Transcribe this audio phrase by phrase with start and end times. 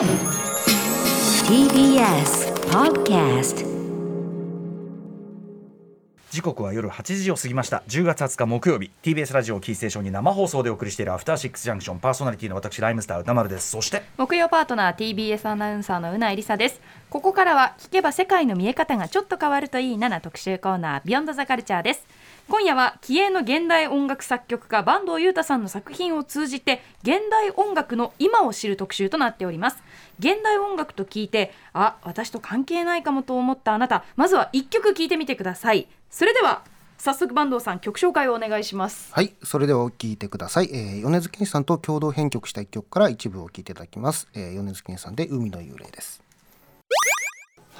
[0.00, 0.08] TBS
[2.70, 3.66] Podcast
[6.30, 7.82] 時刻は夜8時を過ぎました。
[7.86, 8.90] 10月20日木曜日。
[9.02, 13.72] TBS ラジオキーステーションに生放送でお送りしているアフターシックスジャンクションパーソナリティの私ライムスター歌丸です。
[13.72, 16.80] そして木曜パートナー TBS アナウンサーのうないりさです。
[17.10, 22.06] ここからは聞けば世界の見え方がちょっと変わるといいなな特集コーナービヨンドザカルチャーです
[22.50, 29.80] 今夜は気鋭の現代音楽作曲家坂東裕太さんの作品を通じて現代音楽の今を知る特集となっております
[30.18, 36.64] 現代音楽と聞いてあ私と関係ないかもと思ったあなたまずは一曲聴いてみてくださいそれでは
[36.98, 40.70] 早速坂東さん曲紹介をお願いしますはい、それではお聞いてください。
[40.72, 44.26] えー、米津玄師さんと共同編曲した一曲から一部を聞いていただきます。
[44.34, 46.29] えー、米津玄師さんで海の幽霊です。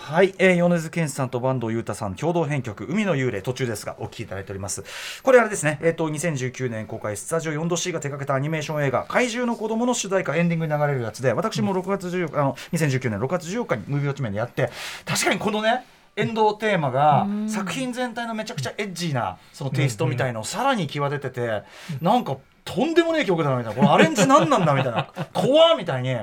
[0.02, 4.82] はい、えー、米津玄師さんと坂東裕太さん共同編曲「海の幽霊」途中ですがお聴きいただいております。
[5.23, 5.78] これあれですね。
[5.82, 14.70] えっ、と2019年公開スタジオ 4°C が手掛けたアニメーション映画「怪獣の子供の主題歌エンディングに流れるやつで私も6月14日あの2019年6月14日にムービーウォッチメンでやって
[15.04, 15.84] 確かにこのね
[16.16, 21.62] エンドテーマが作品全体のめちゃくちゃエッジーなそのテイストみたいのをさらに際立てて
[22.01, 23.80] なんかとんでもねえ曲だなみたいな。
[23.80, 25.09] このアレンジ何なんだみたいな。
[25.32, 26.16] 怖っみたいに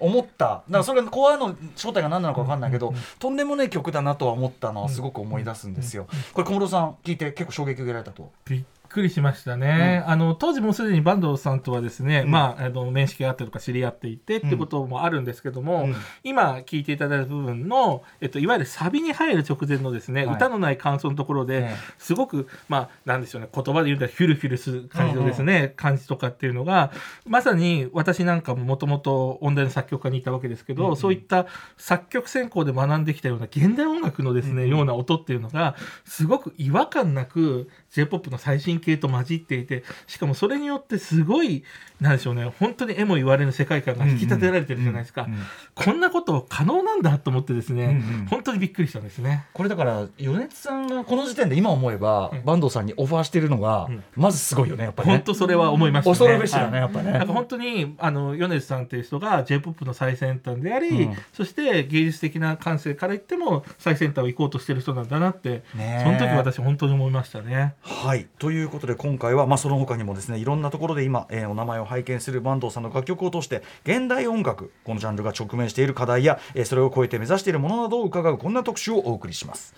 [0.00, 0.44] 思った。
[0.46, 6.06] だからそれが怖いの正体が何なのか分かんないけど、とんでもねえ曲だなとは思ったのはすごく思い出すんですよ。
[6.32, 8.30] これ小室さん聞いて結構衝撃を受けられたと。
[8.44, 8.64] びっ
[8.98, 15.96] くりしましたね、あの当時もうすでに坂東さんとはですね、まあ、あの面識があったりとか知り合っていてってこともあるんですけども、うん。
[16.24, 20.36] 今聞いていただいた部分の、えっと、いわゆるサビに入る直前のですね、はい。
[20.36, 26.92] 歌のない感想のところで、ええすごくまあなんでしょうね言葉で言うとフュルフュルする感じのですね、感じとかっていうのが
[27.26, 31.46] まさに私なんかももともと音大の作曲家にいたわけですけど、そういった
[31.76, 41.64] 作曲専攻で学んできたような現代音楽のですね、ような音っていうのがすごく違和感なく J−POP の最新形と混じっていてしかもそれによってすごい
[42.00, 45.26] なんでしょうね本当に絵も言われぬ世界観が引き立てられてるじゃないですか、
[45.74, 49.46] こんなこと可能なんだと思ってですね、うんうん本当にびっくりしたんですね。
[49.52, 52.40] これだから米津さんがこの時点で今思えばうん。
[52.40, 54.04] 坂東さんにオファーしているのがうん。
[54.14, 55.14] まずすごいよねやっぱりね。
[55.16, 55.24] 本。
[55.24, 56.16] 当それは思いましたね。
[56.16, 57.12] 恐るべしだねはいやっぱね。
[57.12, 61.16] なんか本当にあの米津さんっていう人が J−POP の最先端であり、うん。
[61.32, 67.74] そして芸術的な感性から言っても最先端を行こうとしてる人なんだなって、その時私本当に思いましたね。
[67.80, 79.74] はいということで今回は、まあ、その他にもですねいろんなところで今、えーお名前を拝見する坂東さんの楽曲を通して現代音楽このジャンルが直面している課題や、えーそれを超えて目指しているものなどを伺うこんな特集をお送りします。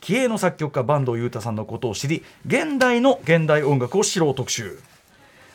[0.00, 4.78] 気鋭の作曲家坂東裕太さんのことを知り現代の現代音楽を知ろう特集。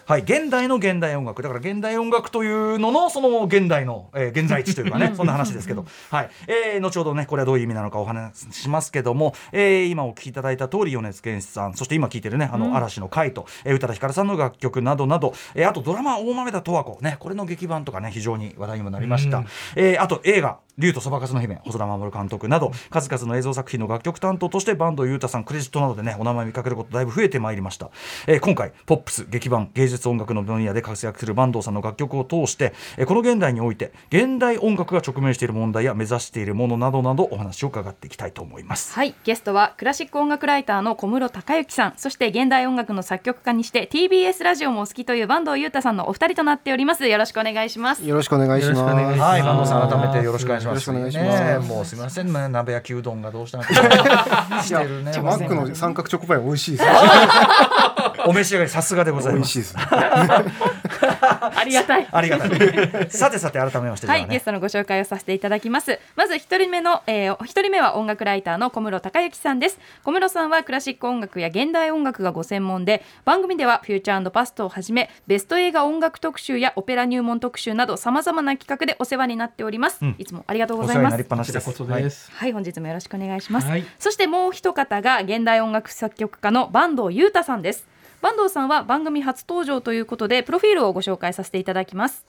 [0.08, 1.44] はい、現代の現代音楽。
[1.44, 6.30] だから現代音楽というののその現代の、えー現在地というかねそんな話ですけど、はい。
[6.48, 19.46] えー後ほどねこれはどういう意味なのかお話ししますけども、えー今お聴きいただいた通り米津玄師さんそして今聴いてるねあの、嵐の会と、えー宇多田ヒカルさんの楽曲などなど、えーあとドラマ「大豆田十和子」ねこれの劇版とかね非常に話題にもなりました、うん。
[19.76, 27.90] えーあと映画「竜とそばかすの姫」細田守監督など数々の映像作品の楽曲担当として坂東裕太さんクレジットなどでねお名前見かけることだいぶ増えてまいりました、
[28.26, 38.94] えー今回ポップス劇版芸術音楽の分野で活躍する坂東さんの楽曲を通して、えーこの現代において現代音楽が直面している問題や目指しているものなどなどお話を伺っていきたいと思います。
[38.94, 39.16] はい。
[39.24, 47.08] ゲストはクラシック音楽ライターの小室孝之さんそして現代音楽の作曲家にして TBS ラジオもお好きという坂東裕太さんのお二人となっております。
[47.08, 48.06] よろしくお願いします。
[48.06, 48.82] よろしくお願いします。
[48.82, 50.72] はい、坂東さん改めてよろしくお願いします。
[50.72, 51.44] よろしくお願いします。
[51.44, 52.34] ねもうすみません。
[52.34, 54.60] ね、鍋焼きうどんがどうしたのか。
[54.62, 55.12] してるね。
[55.22, 56.92] マックの三角チョコパイ美味しいですね。
[58.26, 59.38] お召し上がりさすがでございます。
[59.38, 59.84] 美味しいですね。
[59.92, 63.10] ありがたいありがたい。
[63.10, 66.00] さてさて改めまして、はい、ゲストのご紹介をさせていただきます。
[66.16, 69.80] まず一人目の、えー、一人目は音楽ライターの小室孝之さんです。
[70.04, 79.98] 小室さんはクラシック音楽や現代音楽がご専門で、番組ではフューチャーパストをはじめ、ベスト映画音楽特集やオペラ入門特集など様々な企画でお世話になっております。
[80.02, 81.26] うんいつもありがとうおございます世話になりっ。
[81.26, 81.66] ぱなしです。
[81.66, 82.32] こちらこそです。
[82.32, 83.68] はい、本日もよろしくお願いします。
[83.68, 87.97] はいそしてもう一方が現代音楽作曲家の坂東裕太さんです。
[88.22, 92.26] 坂東さんは番組初登場ということで、プロフィールをご紹介させていただきます。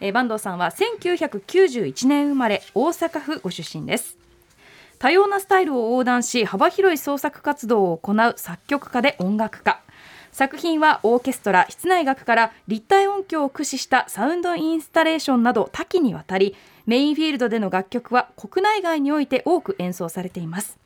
[0.00, 4.18] えー、坂東さんは1991年生まれ、大阪府ご出身です。
[4.98, 9.80] 多様なスタイルを横断し幅広い創作活動を行う作曲家で音楽家
[10.32, 16.56] 作品はオーケストラ室内楽から立体音響を駆使したサウンドインスタレーションなど多岐にわたり
[16.86, 20.78] メインフィールドでの楽曲は国内外において多く演奏されています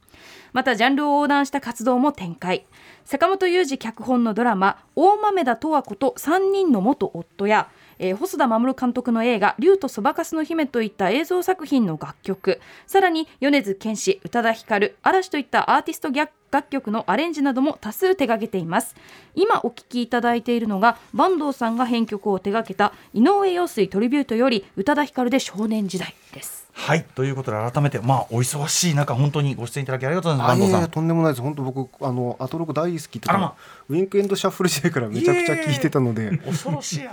[0.53, 2.67] またジャンルを横断した活動も展開
[3.11, 16.11] 坂本雄二脚本のドラマ「大豆田十和子と3人の元夫」やえー細田守監督の映画「竜とそばかすの姫」といった映像作品の楽曲さらに米津玄師宇多田ヒカル嵐といったアーティスト
[16.51, 18.95] 楽楽曲のアレンジなども多数手掛けています。
[19.35, 26.69] 今お聴きいただいているのが坂東さんが編曲を手掛けた井上陽水トリビュートより宇多田ヒカルで少年時代です。
[26.79, 30.55] はいということで改めてまあお忙しい中本当にご出演いただきありがとうございます。
[30.55, 30.91] あいやいや坂東さん。
[30.93, 31.43] とんでもないです。
[31.43, 33.49] 本当僕あのアトロク大好きとあらま。
[33.51, 33.57] か
[33.89, 36.35] ウィンクエンドシャッフル時代からめちゃくちゃ聞いてたので。
[36.35, 37.13] い恐ろしいや。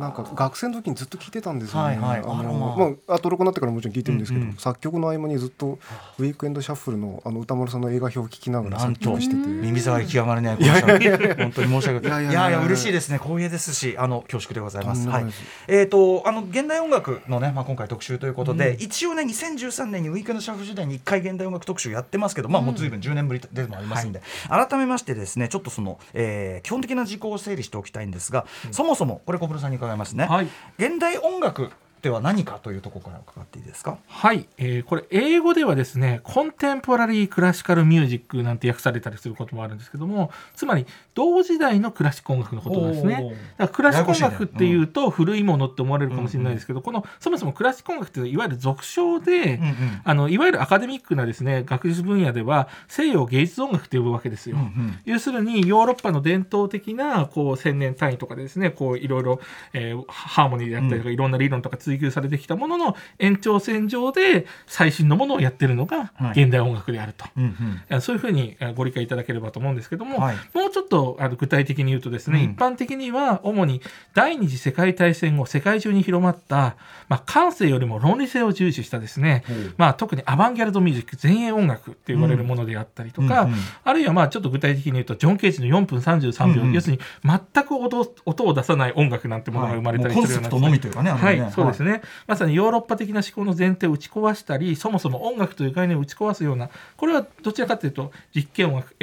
[0.00, 1.98] なんか学生の時にずっと聞いてたんですよね。
[1.98, 2.18] はいはい。
[2.20, 2.88] あのまあ。
[2.88, 5.78] まあアトロクになってからもちろん聞いてるんですけど、うんうん作曲の合間にずっと
[6.18, 9.40] ウィークエンドシャッフルのあの歌丸さんの映画表を聞きながら作なんと曲してて。
[9.48, 10.56] 耳障り極まりない。
[10.56, 12.24] 本当に申し訳ない。
[12.24, 13.18] いいやいや嬉しいですね。
[13.18, 15.08] 光栄ですしあの恐縮でございます。
[15.08, 15.24] はい。
[15.68, 30.48] えっ、とあの現代音楽のねまあ今回特集ということで、一応ね2013年にウィークエンドシャッフル時代に1回現代音楽特集やってますけどまあもう随分10年ぶりでもありますんで、改めましてですねちょっとその、えー基本的な事項を整理しておきたいんですが、そもそもこれ小室さんに伺いますね、はい。
[30.78, 31.70] 現代音楽
[32.04, 33.96] っては何かというところから伺っていいですか？
[34.06, 40.84] はい、えーこれ英語ではですねコンテンポラリークラシカルミュージックなんて訳されたりすることもあるんですけどもつまり
[41.14, 43.34] 同時代のクラシック音楽のことなんですね。
[43.56, 50.00] だからクラシック音楽っていうと古いものって思われるかもしれないですけど、このそもそもクラシック音楽っていわゆる俗称で、うんうん。
[50.04, 54.56] あのいわゆるアカデミックなですね学術分野では西洋芸術音楽って呼ぶわけですよ。
[54.56, 54.98] うんうん。
[55.06, 59.40] 要するにヨーロッパの伝統的なこう千年単位とかでですねこういろいろ、
[59.72, 60.04] えー
[60.34, 66.42] ハーモニーであったりとか、いろんな理論とか追求されてきたものの延長線上で最新のものをやってるのがはい。
[66.42, 67.26] 現代音楽であると。
[67.36, 67.44] うん
[67.90, 67.96] うん。
[67.96, 72.52] あそういうふうにあご理解いただければと思うんですけども、はいもうちょっとあの具体的に言うとですね、うん。
[72.52, 73.80] 一般的には主に
[74.14, 76.76] 第二次世界大戦後世界中に広まった、
[77.08, 79.44] まあ、感性よりも論理性を重視したですね、
[79.76, 83.58] まあ、特にアバンギャルドミュージック前衛音楽って言われるものであったりとか、うんうん。
[83.84, 86.72] あるいはまあちょっと具体的に言うとジョン・ケージの4分33秒、うんうん。
[86.72, 91.83] 要するに全く音音を出さない音楽なんてものが生まれたりするようなコンセプトのみというかそうですね、
[92.26, 98.94] まさにヨーロッパ的な思考の前提を打ち壊したりそもそも音楽という概念を打ち壊すようなこれはどちらかというと実験音楽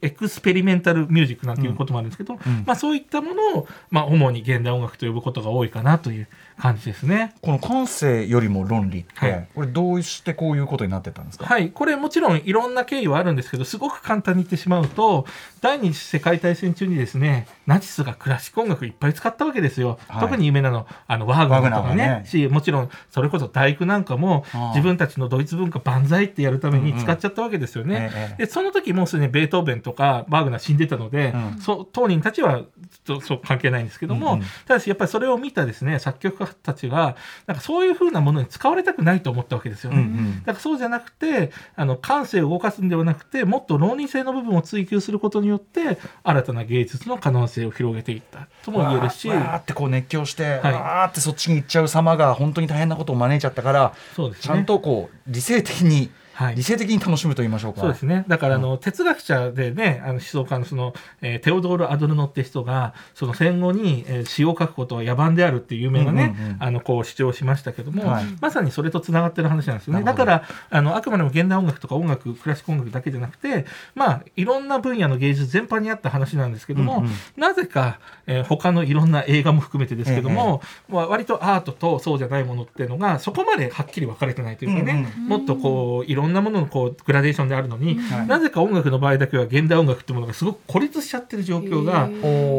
[0.00, 2.64] experimental music なんていうこともあるんですけど、うん。
[2.66, 7.34] まあ、そういったものを、まあ、主に現代音楽と呼ぶことが多いかなという感じですね。
[7.42, 9.48] この感性よりも論理って、はい。
[9.54, 15.26] これどうしてこういうことになってったんですか、はい、これもちろんいろんな経緯はあるんですけどすごく簡単に言ってしまうと
[15.60, 20.20] 第二次世界大戦中にですねナチスがクラシック音楽いっぱい使ったわけですよ、はい。
[20.20, 22.24] 特に有名なのあのワーグナーとかね。
[22.26, 24.44] しもちろんそれこそ第九なんかも
[24.74, 28.10] 自分たちのドイツ文化万歳ってやるために使っちゃったわけですよね。
[28.14, 31.60] ええでその時もうすでにベートーベンとかバーグナー死んでたので、うん。
[31.60, 32.62] そう当人たちは
[33.04, 34.46] そう関係ないんですけども、うんうん。
[34.66, 37.16] ただしやっぱりそれを見たですね作曲家たちが
[37.46, 39.98] なんかそういうふうなものに使われたくないと思ったわけですよね。
[39.98, 40.38] うんうん。
[40.40, 50.72] だからそうじゃなくてあの感性を動かすんではなくてもっと論理性の部分を追求することによって新たな芸術の可能性を広げていったとも言えるしわーってこう熱狂して、はい。
[50.72, 54.42] わーってそっちに行っちゃう様が本当に大変なことを招いちゃったから、そうですね。
[54.42, 56.10] ちゃんとこう理性的に、はい
[56.54, 57.80] 理性的に楽しむと言いましょうか。
[57.80, 58.24] そうですね。
[58.28, 66.56] だから、あの、哲学者でね、あの思想家のその、えーテオドール・アドルノって人が、その戦後に、えー詩を書くことは野蛮であるっていう有名なね、うんうんうん。
[66.60, 68.24] あの、こう主張しましたけども、はい。
[68.40, 70.02] まさにそれとつながってる話なんですよね。
[70.04, 85.28] だから、あの、あくまでも現代音楽とか音楽、クラシック音楽だけじゃなくて、まあ、いろんな分野の芸術全般にあった話なんですけども、うんうんなぜか、えー他のいろんな映画も含めてですけども、まあ割とアートとそうじゃないものっていうのが、そこまではっきり分かれてないというかね、うん。
[85.28, 88.26] もっとこう、いろんなもののこう、グラデーションであるのに、はい。
[88.26, 92.08] なぜか音楽の場合だけは現代音楽ってものがすごく孤立しちゃってる状況が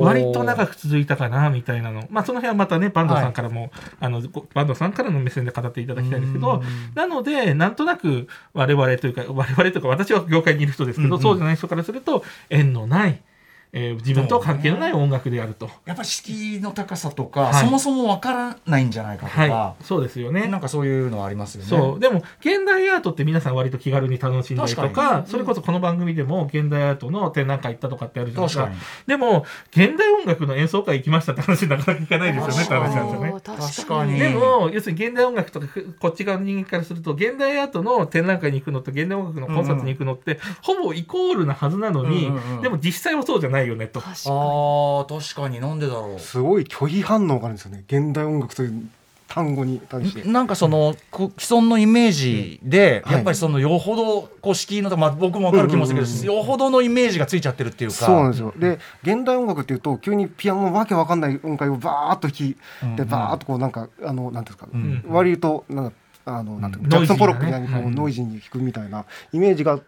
[0.02, 6.64] 割と長く続いたかなみたいなのまあその辺はまたね坂東さんからも、あのご坂東さんからの目線で語っていただきたいんですけど
[6.96, 11.22] なのでなんとなく我々というか我々というか私は業界にいる人ですけど、うんうん。
[11.22, 13.22] そうじゃない人からすると縁のない、
[13.72, 15.70] えー自分と関係のない音楽であると。
[15.86, 17.54] やっぱり敷居の高さとか、はい。
[17.54, 20.48] そもそもわからないんじゃないかとか、はい、そうですよね。
[20.48, 21.70] なんかそういうのはありますよね。
[21.70, 22.00] そう。
[22.00, 28.72] でも現代アートって皆さん割と気軽に楽しんだりと確かそれこそこの番組でも現代アートの展覧会行ったとかってあるじゃないですか。
[29.06, 33.42] でも現代音楽の演奏会行きましたって話なかなか聞かないですよねって話なんですよね。
[33.42, 34.20] 確かに。
[34.20, 35.68] でも要するに現代音楽とか
[36.00, 42.62] こっち側の人間からすると現代アートの展覧会に行くのと現代音楽のコンサートに行くのって、ほぼイコールなはずなのに、うんうんうん。
[42.62, 44.00] でも実際はそうじゃないよねと。
[44.00, 45.60] あー確かに。
[45.60, 46.20] なんでだろう。
[46.20, 47.84] すごい拒否反応があるんですよね。
[47.88, 48.90] 現代音楽という
[49.28, 50.28] 単語に対して。
[50.28, 53.14] なんかそのこ既存のイメージで、はい。
[53.16, 56.26] やっぱりそのよほどこう敷居のとか、まあ、僕も分かる気もするけど、うんうんうん。
[56.26, 57.96] よほどのイメージがついちゃってるっていうか。
[57.96, 58.54] そうなんですよ。
[58.58, 62.96] で現代音楽っていうと急にピアノのわけわかんない音階をバーッと弾き、うんうん。
[62.96, 65.04] でバーッとこうなんかあのなんていうんですか、うん。
[65.10, 69.80] 割となんかあのなんていううんかジャクソン・ポロックみたいにこうノイジーに弾くみたいなイメージが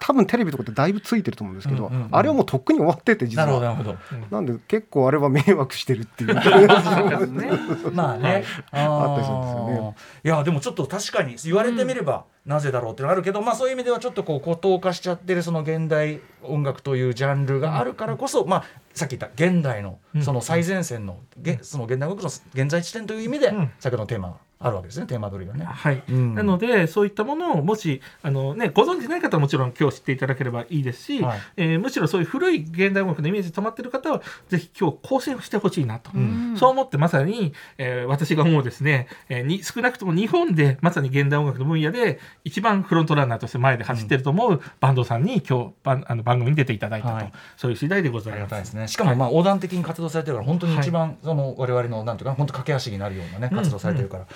[0.00, 2.08] 多分テレビとかってだいぶついてると思うんですけど、うんうんうん。
[2.10, 3.98] あれはもうとっくに終わってて実なるほどなはるほど。
[4.30, 6.34] なんで結構あれは迷惑してるっていう。
[7.92, 9.94] まあね、あったりするんですよね。
[10.24, 18.64] いやでもちょっと確かに言われてみれば、なぜだろうっていうのがあるけど、まあそういう意味ではちょっとこう固定化しちゃってるその現代音楽というジャンルがあるからこそ、まあ
[18.94, 20.22] さっき言った現代のうん。
[20.22, 23.70] その最前線の、げその現代音楽の現在地点という意味で、うん。
[23.78, 25.64] 先ほどのテーマがあるわけですねテーマ取りがね。
[25.64, 26.34] はい、うん。
[26.34, 31.38] なのでそういったものをもしあの、ね、ご存じない方はもちろん今日知っていただければいいですし、はい。
[31.56, 36.56] えーむしろそういう古い現代音楽のイメージで止まっている方はぜひ今日更新をしてほしいなと、ん。
[36.58, 47.32] そう思ってまさに、えー私が思うですね、えーに少なくとも日本でまさに現代音楽の分野で一番フロントランナーとして前で走ってると思うバンドさんに今日番あの番組に出ていただいたと、はい。
[47.56, 48.50] そういう次第でござありいます。
[48.50, 48.88] がたいですね。
[48.88, 53.58] しかもまあ横断的に活動されてるから本当に一番その我々のなんていうか本当駆け足になるようなねうん。
[53.58, 54.26] 活動されてるから。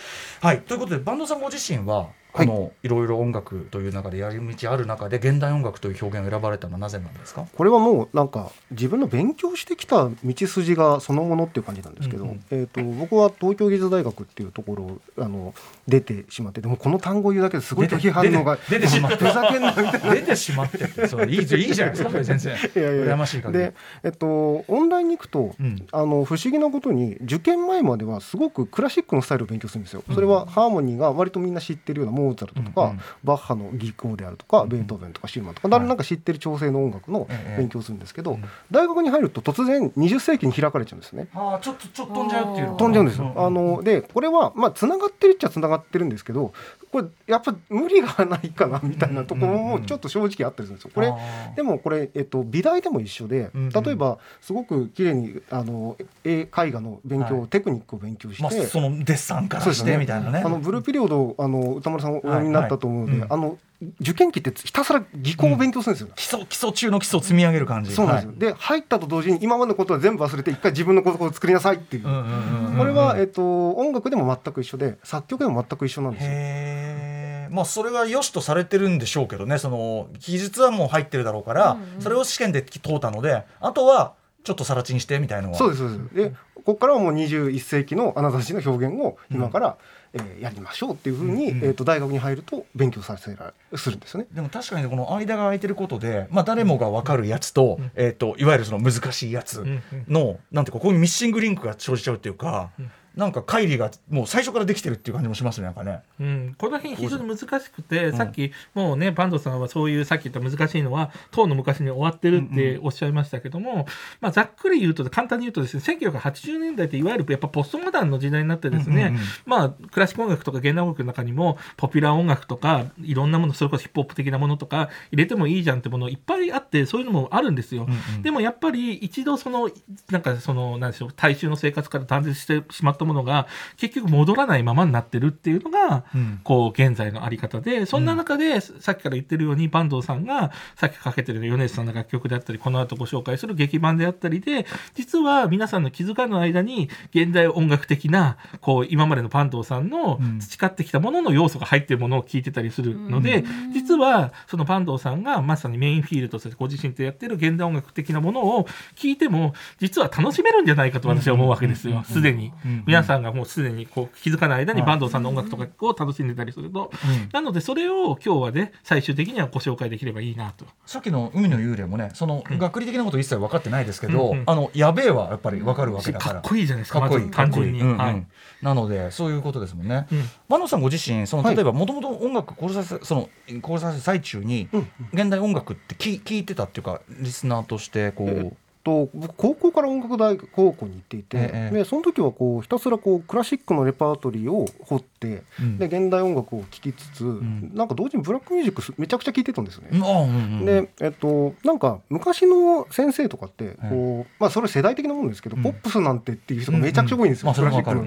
[0.41, 0.61] はい。
[0.63, 7.47] ということで坂東さんご自身はこのいろいろ音楽という中でやり道ある中で現代音楽という表現を選ばれたのはなぜなんですか？
[7.57, 12.45] これはもうなんか自分の勉強してきた道筋がそのものっていう感じなんですけど、うんうん。
[12.51, 15.55] えー、と僕は東京技術大学っていうところをあの
[15.87, 19.19] 出てしまってでもこの単語を言うだけですごい拒否反応が出てしまって。
[19.19, 20.15] ふざけんなみたいな。
[20.15, 22.57] 出てしまってってそういいじゃいいじゃないですかそれ全然。
[22.57, 23.15] いやいやいや。
[23.15, 23.59] 羨ましい限り。
[23.65, 25.87] で、えっと、オンラインに行くと、うん。
[25.93, 30.03] あの不思議なことに受験前まではすごくクラシックのスタイルを勉強するんですよ。
[30.13, 38.45] それはハーモニーが割とみんな知ってるようなモーツァルトとか、バッハの技巧であるとか、ベートーベンとかシューマンとか、誰なんか知ってる調整の音楽のええ勉強をするんですけど、うん。
[38.71, 41.29] 大学に入ると突然20世紀に開かれちゃうんですね。
[41.35, 43.33] ああちょっとちょっと飛んじゃうっていうの飛んじゃうんですよ。
[43.37, 46.53] あのでこれはまあつながってるっちゃつながってるんですけど、
[46.91, 50.91] これやっぱ無理がないかなみたいなところもちょっと正直あったりするんですよ。
[50.95, 51.13] これ
[51.57, 57.49] でもこれ、えっと、美大でも一緒で、例えばすごく綺麗にあの絵絵画の勉強、はい。
[57.49, 60.43] テクニックを勉強して、まあそのデッサンからしてみたいなね。
[60.45, 63.59] あのブルーピリオドあの歌丸さんお読みになったと思うので、あの
[64.01, 66.09] 受験期ってひたすら技巧を勉強するんですよ。
[66.15, 67.93] 基礎基礎中の基礎を積み上げる感じ。
[67.93, 68.39] そうなんですよ、はい。
[68.39, 77.51] で入ったと同時に今までのことは全部忘れて一回自分のことを作りなさいっていう、うんうんうんうんこれは、えっと、音楽でも全く一緒で作曲でも全く一緒なんですよ。
[77.55, 79.59] まあそれは良しとされてるんでしょうけどね。
[79.59, 82.03] その記述はもう入ってるだろうから、うんうん。
[82.03, 85.59] それを試験で通ったのであとはちょっとさらちにしてみたいなのは。
[85.59, 86.31] そうですそうです。
[86.31, 86.33] で
[86.65, 89.95] ここからはもう21世紀のあなたたちの表現を今から、えー
[90.41, 93.97] やりましょうっていうふうに、うんうんえー、と大学に入ると勉強させられする。
[93.97, 94.29] んですよね。
[94.33, 100.05] でも確かにこの間が空いてることで、まあ、誰もが分かるやつと,、えー、といわゆるその難しいやつうんうん。
[100.09, 106.01] の、なんていうかここにミッシングリンクが生じちゃうっていうか、うんなんか乖離がもう最初からできてるっていう感じもしますねなんかね。
[106.21, 113.87] うん、この辺非常に難しくて、んさっきもうね坂東さんはそういうさっき言った難しいのは当の昔に終わってるっておっしゃいましたけども、
[114.21, 127.85] まあ、ざっくり言うと簡単に言うとですね1980年代っていわゆるやっぱポストモダンの時代になってですね、うんうんうんまあクラシック音楽とか現代音楽の中にもポピュラー音楽とかいろんなものそれこそヒップホップ的なものとか入れてもいいじゃんってものいっぱいあってそういうのもあるんですよ。
[127.85, 129.71] うんうんでもやっぱり一度その
[130.11, 133.47] なんかそのなんでしょう大衆の生活から断絶してしまったものが
[133.77, 136.41] 結局戻らないままになってるっていうのが、うん。
[136.45, 150.41] こう現在のあり方でそんな中で、さっきから言ってるように坂東さんがさっきかけてる米津さんの楽曲であったりこの後ご紹介する劇版であったりで実は皆さんの気づかぬ間に現代音楽的なこう今までの坂東さんのうん。
[150.41, 162.05] 培ってきたものの要素が入ってるものを聞いてたりするので、実はその坂東さんがまさにメインフィールドとしてご自身とやってる現代音楽的なものを聞いても実は楽しめるんじゃないかと私は思うわけですよ。
[162.05, 162.53] すでに。
[162.65, 167.29] うん皆さんがもうすでにこう気づかない間に坂東さんの音楽とかを楽しんでたりするとうん。
[167.33, 170.65] なのでそれを今日はね最終的にはご紹介できればいいなと。
[170.87, 176.29] さっきの海の幽霊もねその学理的なこと一切分かってないですけど、あのやべえはやっぱり分かるわけだか。
[176.29, 177.31] からっこいいじゃないですかかっこいい。
[177.31, 177.99] 単純に、かっこいいうんうん。
[177.99, 178.27] はい。
[178.63, 180.07] なのでそういうことですもんね。
[180.13, 180.23] うん。
[180.49, 181.57] マノさんご自身そのはい。
[181.57, 188.53] 例えばもともと音楽交差その交差最中にうん現代音楽って聞聞いてたっていうかリスナーとしてこう、え
[188.85, 195.79] と僕高校から音楽大学高校に行っていて、ええでその時はこうひたすらこうクラシックのレパートリーを掘って、うん。
[195.79, 197.73] で現代音楽を聴きつつ、ん。
[197.75, 199.99] なんか同時にブラックミュージックすめちゃくちゃ聴いてたんですよね。
[199.99, 200.65] うん。
[200.67, 205.63] でえっと、なんか昔の先生とかってこう、まあ、それ世代的なものですけど、うん。
[205.63, 207.63] ポップスなんてっていう人がめちゃくちゃ多いんですよ、ク。
[207.63, 208.05] ラシックの。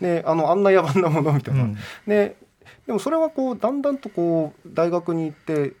[0.00, 1.62] であのあんな野蛮なものみたいな。
[1.62, 1.76] うん。
[2.06, 2.36] で
[2.86, 5.72] でもそれはこうだんだんとこう大学に行って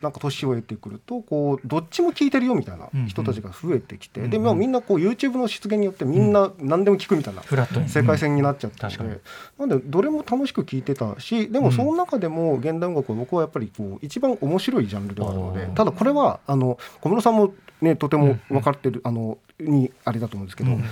[0.00, 7.42] なんか年を得てくるとこうどっちも聞いてるよみたいな人たちが増えてきて、うんでまあみんなこう YouTube の出現によってみんな何でも聞くみたいな
[7.88, 9.10] 世界線になっちゃってて、確かに。
[9.58, 15.74] なんでどれも楽しく聞いてたしでもその中でも現代音楽は僕はやっぱりこう一番面白いジャンルではあるので、うん。
[15.74, 20.84] ただこれはあの小室さんもねとても分かってる、あのにあれだと思うんですけど、うん。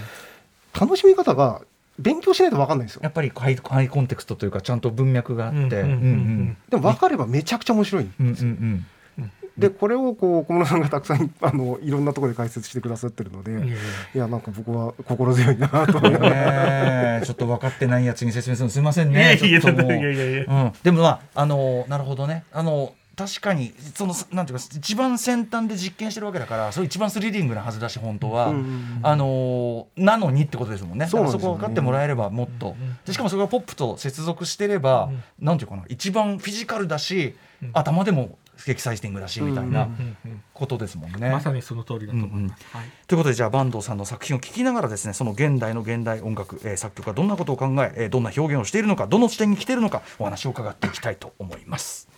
[0.78, 1.62] 楽しみ方が
[1.98, 3.00] 勉強しないと分かんないんですよ。
[3.02, 3.08] や。
[3.08, 8.10] っぱりハイハイコンテクストというかちゃんと文脈があって、でも分かればめちゃくちゃ面白い。
[8.20, 8.86] うんうんうん。
[9.56, 13.74] でこれをこう小室さんがたくさんあのいろんなところで解説してくださってるので、いやいや。
[14.14, 16.34] いやなんか僕は心強いなと思いながら。
[16.34, 19.40] ねえちょっと分かってないやつに説明するのすみませんいやね。
[19.42, 19.92] いやちょっともう。
[19.92, 20.44] いやいやいや。
[20.46, 22.44] うん、でもまああのなるほどね。
[22.52, 31.06] あの確かにそのなんていうか一番先端で実験してるわけだからそれ一番スリリングなはずだし本当は、うんうんうんあのなのにってことですもんね。
[31.06, 31.30] そね。
[31.30, 37.36] そこ分かってもらえればもっと、でしかもそれがポップと接続してれば、なんていうかな一番フィジカルだし、
[37.72, 41.30] 頭でもエキサイティングだしみたいなうんうんことですもんね。
[41.30, 42.64] まさにその通りだと思います。
[42.72, 42.86] はい。
[43.06, 52.08] ということでじゃあ坂東さんの作品を聞きながらですねその現代の現代音楽、えー作曲がどんなことを考ええーどんな表現をしているのかどの視点に来ているのかお話を伺っていきたいと思います。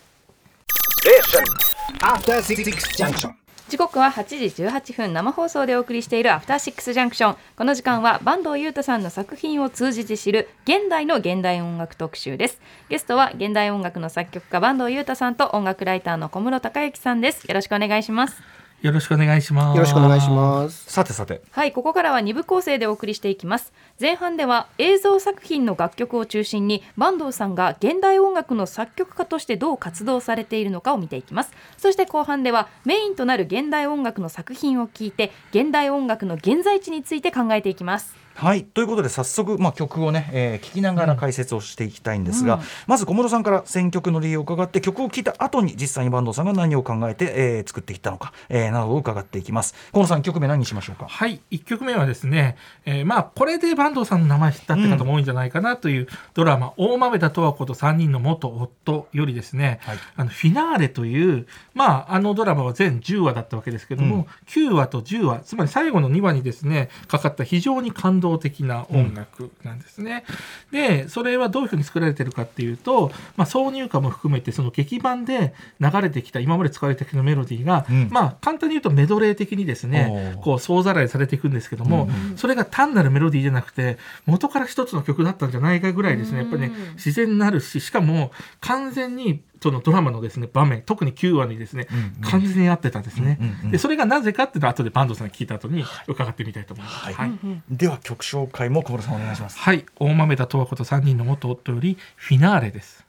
[2.01, 3.31] After Six Junction.
[3.69, 12.59] 時刻は8時18分生放送でお送りしているアフターシックスジャンクションこの時間は坂東裕太さんの作品を通じて知る現代の現代音楽特集です。
[12.89, 17.45] ゲストは現代音楽の作曲家坂東裕太さんと音楽ライターの小室孝之さんです。
[17.45, 18.41] よろしくお願いします
[18.81, 19.75] よろしくお願いします。
[19.75, 20.89] よろしくお願いします。
[20.89, 38.63] さてさてはいここからは2部構成でお送りしていきます前半では映像作品の楽曲を中心に坂東さんが現代音楽の作曲家としてどう活動されているのかを見ていきますそして後半ではメインとなる現代音楽の作品を聞いて現代音楽の現在地について考えていきますはい。
[38.63, 49.75] ということで早速、まあ、曲をね、えー聞きながら解説をしていきたいんですが、まず小室さんから選曲の理由を伺って曲を聴いた後に実際に坂東さんが何を考えて、えー作っていったのか、えーなどを伺っていきます。
[49.91, 51.05] 小室さん曲名何にしましょうか？
[51.09, 52.55] はい、1曲目はですね、
[52.85, 59.97] えーまあこれで坂東さんの名前知ったって方も多いんじゃないかなというドラマ「大豆田十和子と3人の元夫」よりですね、はい。
[60.15, 70.23] あのフィナーレという、まあ、あのドラマは全10話だったわけですけども、9話と10話つまり最後の2話にですねかかった非常に感動的な音楽なんですね。
[70.71, 78.09] でそれはどういうふうに作られてるかっていうと、まあ、挿入歌も含めてその劇版で流れてきた今まで使われてきたメロディーが、うん。
[78.11, 86.39] まあ簡単に言うとメドレー的にですねこう総ざらいされていくんですけども、それが単なるメロディーじゃなくて元から一つの曲だったんじゃないかぐらいですね。
[86.39, 97.05] やっぱりねうん自然になるししかも完全にそのドラマのですね場面特に9話にですね、うん完全に合ってたんですね、うんうんうんでそれがなぜかっていうのは後で坂東さんに聞いた後に伺ってみたいと思います。
[97.05, 97.13] はい。
[97.13, 97.31] はい。
[97.69, 99.59] では曲紹介も小室さんお願いします。
[99.59, 103.05] はい、大豆田十和子と3人の元夫よりフィナーレです。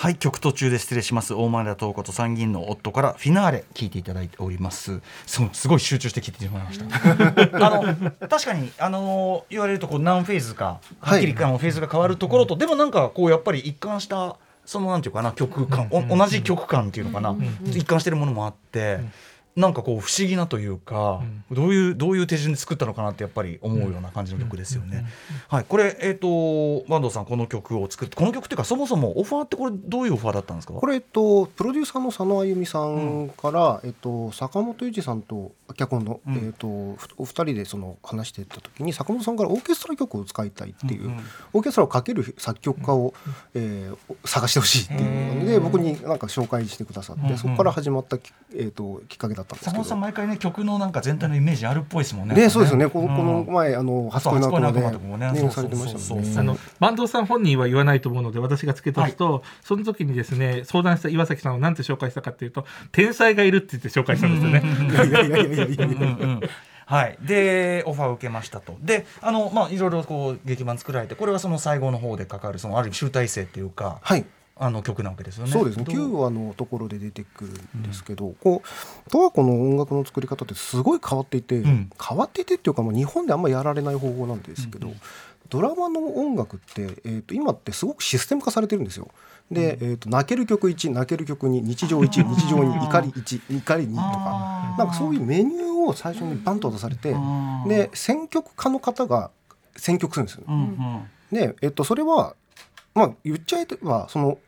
[0.00, 1.34] はい曲途中で失礼します。
[1.34, 5.00] 大前田東子と参議院の夫からフィナーレ聞いていただいております。
[5.26, 7.66] すごいすごい集中して聞いてしまいました。
[7.66, 14.36] あの確かにあの言われるとこう何フェーズかはっきりあのフェーズが変わるところと、でもなんかこうやっぱり一貫した
[14.68, 19.00] そのなんていうかな曲感、お同じ曲感っていうのかな、一貫してるものもあって、
[19.58, 25.04] なんかこう不思議なというか、どういうどういう手順で作ったのかなってやっぱり思うような感じの曲ですよね。
[25.48, 30.74] はい、これえっ、と坂東さんこの曲を作ってこの曲っていうかそもそもオファーってこれどういうオファーだったんですか？
[30.74, 36.34] これ、えっと、プロデューサーの佐野あゆみさんから、えっと、坂本裕二さんと脚本の、うん。
[36.36, 41.20] えっと、ふお二人でその話してた時に坂本さんからオーケストラ曲を使いたいっていう、うんうん。
[41.54, 43.12] オーケストラをかける作曲家を、
[43.54, 49.82] えー探してほしいっていうので僕になんか紹介してくださって、うんうんそこから始まったき、えっと、きっかけだったんです坂けど。
[49.82, 52.34] 本さん毎回ね曲のなんか全体のイメージあるっぽいですもんね。
[52.34, 52.88] ね、そうですよね。
[52.88, 56.34] この、うんこの前、あの、初恋ので、もねね、そうされてましたもんね。
[56.36, 64.62] あの坂東さん本人は言わないと思うので私が付け足すと、その時にですね相談した岩崎さんを何て紹介したかっていうと天才がいるって言って紹介したんですよね。
[64.90, 66.40] いやいやいやいやいやいやうんうんうん
[66.88, 74.24] はい、でオファーを受けましたとであの、まあ、いろいろこう劇版作られてこれはその最後の方でかかるそのある意味集大成っていうかはい。
[74.60, 75.52] あの曲なわけですよね。
[75.52, 75.84] そうですね。
[75.84, 81.90] ど9話のところで出てくるんですけど、こう十和子の音楽の作り方ってすごい変わっていて、ん。
[82.00, 84.92] 変わっていてっていうか、まあ、日本であんまりやられない方法なんですけど、
[85.48, 89.08] ドラマの音楽って、えー、と今ってすごくシステム化されてるんですよ。
[89.50, 97.16] で、えー、と泣ける曲1泣ける曲2日常1日常2怒り1怒り2とかなんかそういうメニューを最初にバンと出されて
[97.66, 99.30] で選曲家の方が
[99.76, 100.44] 選曲するんですよ。
[101.32, 102.34] で、えっと、それは、
[102.94, 104.38] まあ、言っちゃえばその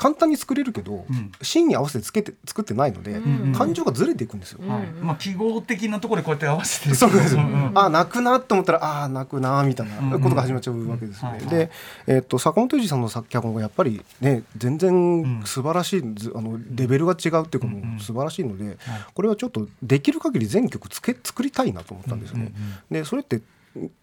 [0.00, 1.30] 簡単に作れるけど、うん。
[1.42, 4.60] シーンに合わせてつけて作ってないので、うん感情がずれていくんですよ。
[4.66, 4.86] はい。
[5.02, 7.34] まあ、記号的なところでこうやって合わせてるそうです。
[7.36, 7.72] よ、んん。
[7.78, 11.40] ああ泣くなと思ったらああ泣くなみたいなことが始まっちゃうわけですよね。
[11.50, 11.70] で、
[12.06, 14.78] えっと坂本龍二さんの作脚本がやっぱりね全うん。
[14.78, 18.78] 然素晴らしい、ずあのレベルが違うっていうかもう素晴らしいので、
[19.14, 22.52] これはちょっとできる限り全曲つけ作りたいなと思ったんですよね。
[22.90, 23.42] でそれって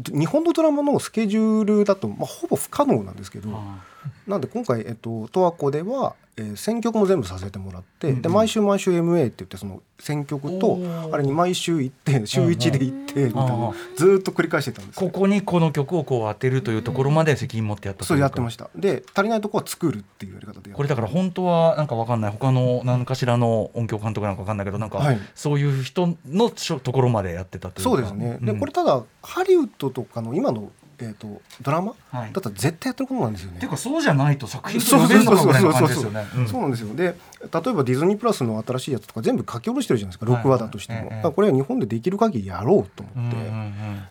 [0.09, 3.49] 日本のドラマのスケジュールだと、まあ、ほぼ不可能なんですけど。
[3.53, 3.79] あ
[4.27, 8.21] なんで今回、えっと、十和子では、えー選曲も全部させてもらって、うんうん。
[8.21, 10.77] で毎週毎週 MA って言ってその選曲と
[11.11, 18.69] あれに毎週行って週1で行ってみたいなずーっと繰り返してたんですここにこの曲をこう当てるというところまで責任持ってやったそれやってましした。
[18.75, 25.19] で足りないとこは作るっていうやり方でやこれだから本当はなんかわかんない他の何かしらの音響監督なんかわかんないけどなんかはい。
[25.35, 27.89] そういう人のところまでやってたというか。
[27.89, 28.59] そうですね、でん。
[28.59, 31.93] これただハリウッドとかの今の、えー、とドラマ？
[32.11, 32.33] はい。
[32.33, 33.59] だったら絶対やってることなんですよね。
[33.59, 36.25] ていうかそうじゃないと作品とそう呼べるのかぐらいの感じですよね。
[36.35, 36.47] うん。
[36.47, 36.95] そうなんですよ。
[36.95, 37.15] で例え
[37.49, 40.43] ばディズニープラスの新しいやつとか全部書き下ろしてるじゃないですかはい。
[40.43, 41.09] 6話だとしても、ええ。
[41.09, 43.57] だからこれは日本でできる限りやろうと思って、うんうん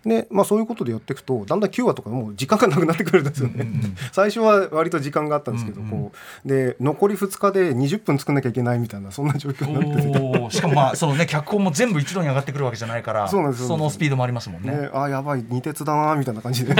[0.05, 3.97] うんでまあ、そういうことでやっていくとだんだん9話とかもう時間がなくなってくるんですよね、うんうんうん。
[4.13, 6.13] 最初は割と時間があったんですけど、うんうんこ
[6.45, 10.36] うで残り2日で20分作んなきゃいけないみたいなそんな状況になってて。
[10.51, 13.53] しかもまあそのね脚本も全部一度に上がってくるわけじゃないからその
[13.91, 14.73] スピードもありますもんね。
[14.73, 16.75] ね、あやばい二鉄だなみたいな感じで。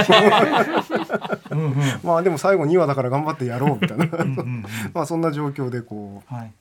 [1.51, 1.75] うんうん。
[2.03, 4.05] まあでも最後2話だから頑張ってやろうみたいな。
[4.05, 4.65] うんうんうん。
[4.93, 6.51] まあそんな状況でこうはい。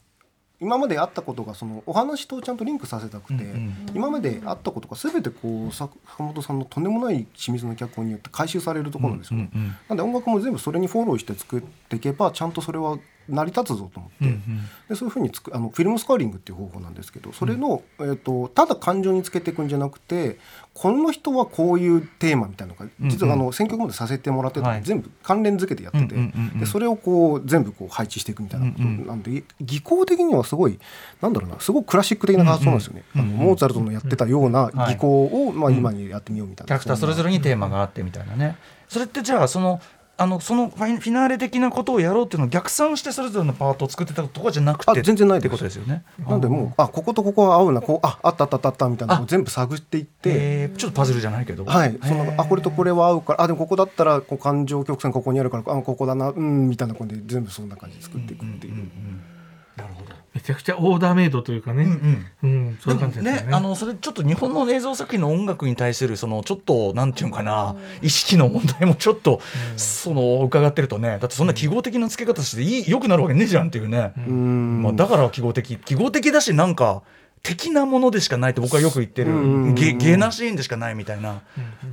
[0.59, 3.75] 今まであったことがそのお話とちゃんとリンクさせたくて、うんうん。
[3.95, 9.77] 今まであったことが全てこう坂本さんのとんでもない清水の脚本によって回収されるところなんですよ、うんうん。
[9.88, 14.42] なんで音楽も全部それにフォローして作っていけばちゃんとそれは成り立つぞと思って、うんうん。
[14.88, 20.38] でそういうふうにつくあのフィルムスカーリングっていう方法なんですけどそれの、えー、とただ感情につけていくんじゃなくて
[20.74, 24.82] この人はこういうテーマみたいなのが実はあの選曲までさせてもらってたのはい。
[24.82, 26.60] 全部関連付けてやってて、うんうんうんうん。
[26.60, 30.78] でそれをこう全部こう配置していくみたいなことなんで、技巧的にはすごい
[31.20, 34.94] なんだろうなすごくクラシック的な発想なんですよね、うんうんあのモーツァルトのやってたようなはい。
[34.94, 38.56] 技巧を、まあ、今にやってみようみたいな、キャラクターそれぞれにテーマがあってみたいなね。
[38.88, 39.80] それってじゃあその
[40.18, 46.05] あのそのファイフィナーレ的なことをやろうっていうのを逆算してそれぞれのパートを作ってたとかじゃなくてあ全然ないってことですよね。
[46.26, 50.31] なんでもうあこことここは合うなこうああったあったあったあったみたいなのを全部探っていって。
[50.35, 51.64] えーちょっとパズルじゃないけど。
[51.64, 58.74] はい、そのあこれとこれは合うからあでもここだったらこう感情曲線ここにあるからあここだなうんみたいな感じで全部そんな感じで作っていくっていう。
[58.74, 59.36] んんん
[59.76, 60.14] なるほど。
[60.34, 62.50] めちゃくちゃオーダーメイドというかね、うんうん。
[62.50, 63.46] うんそういう感じですよね。
[63.46, 69.40] ね、あのそれちょっと日本の映像作品の音楽に対するそのちょっとなんていうのかな意識の問題もちょっと、
[69.76, 74.82] その伺ってるとねだってそんな記号的な付け方していい良くなるわけねえじゃんっていうね、うん。
[74.82, 75.78] まあ、だから記号的。
[75.78, 77.02] 記号的だしなんか
[77.46, 81.42] 的なものでしかないって僕はよく言ってる、うんゲゲなシーンでしかないみたいな、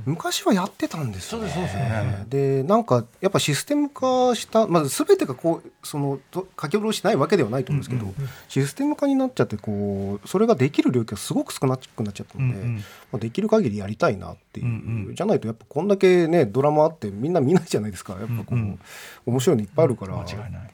[0.04, 1.48] 昔はやってたんですよね。
[1.48, 8.12] そうですねでなんかやっぱシステム化したまず全てがこうそのと書き下ろしないわけではないと思うんですけど、
[8.48, 12.76] システム化になっちゃってこうそれができる領域がすごく少なくなっちゃったので、うんうん。
[12.76, 12.82] ま
[13.14, 15.14] あ、できる限りやりたいなっていう、うんうん。
[15.14, 18.14] じゃないとやっぱこんだけねドラマあってみんな見ないじゃないですか。
[18.14, 18.80] やっぱこう、うんうん。
[19.26, 20.16] 面白いのいっぱいあるから。
[20.16, 20.73] 間違いない。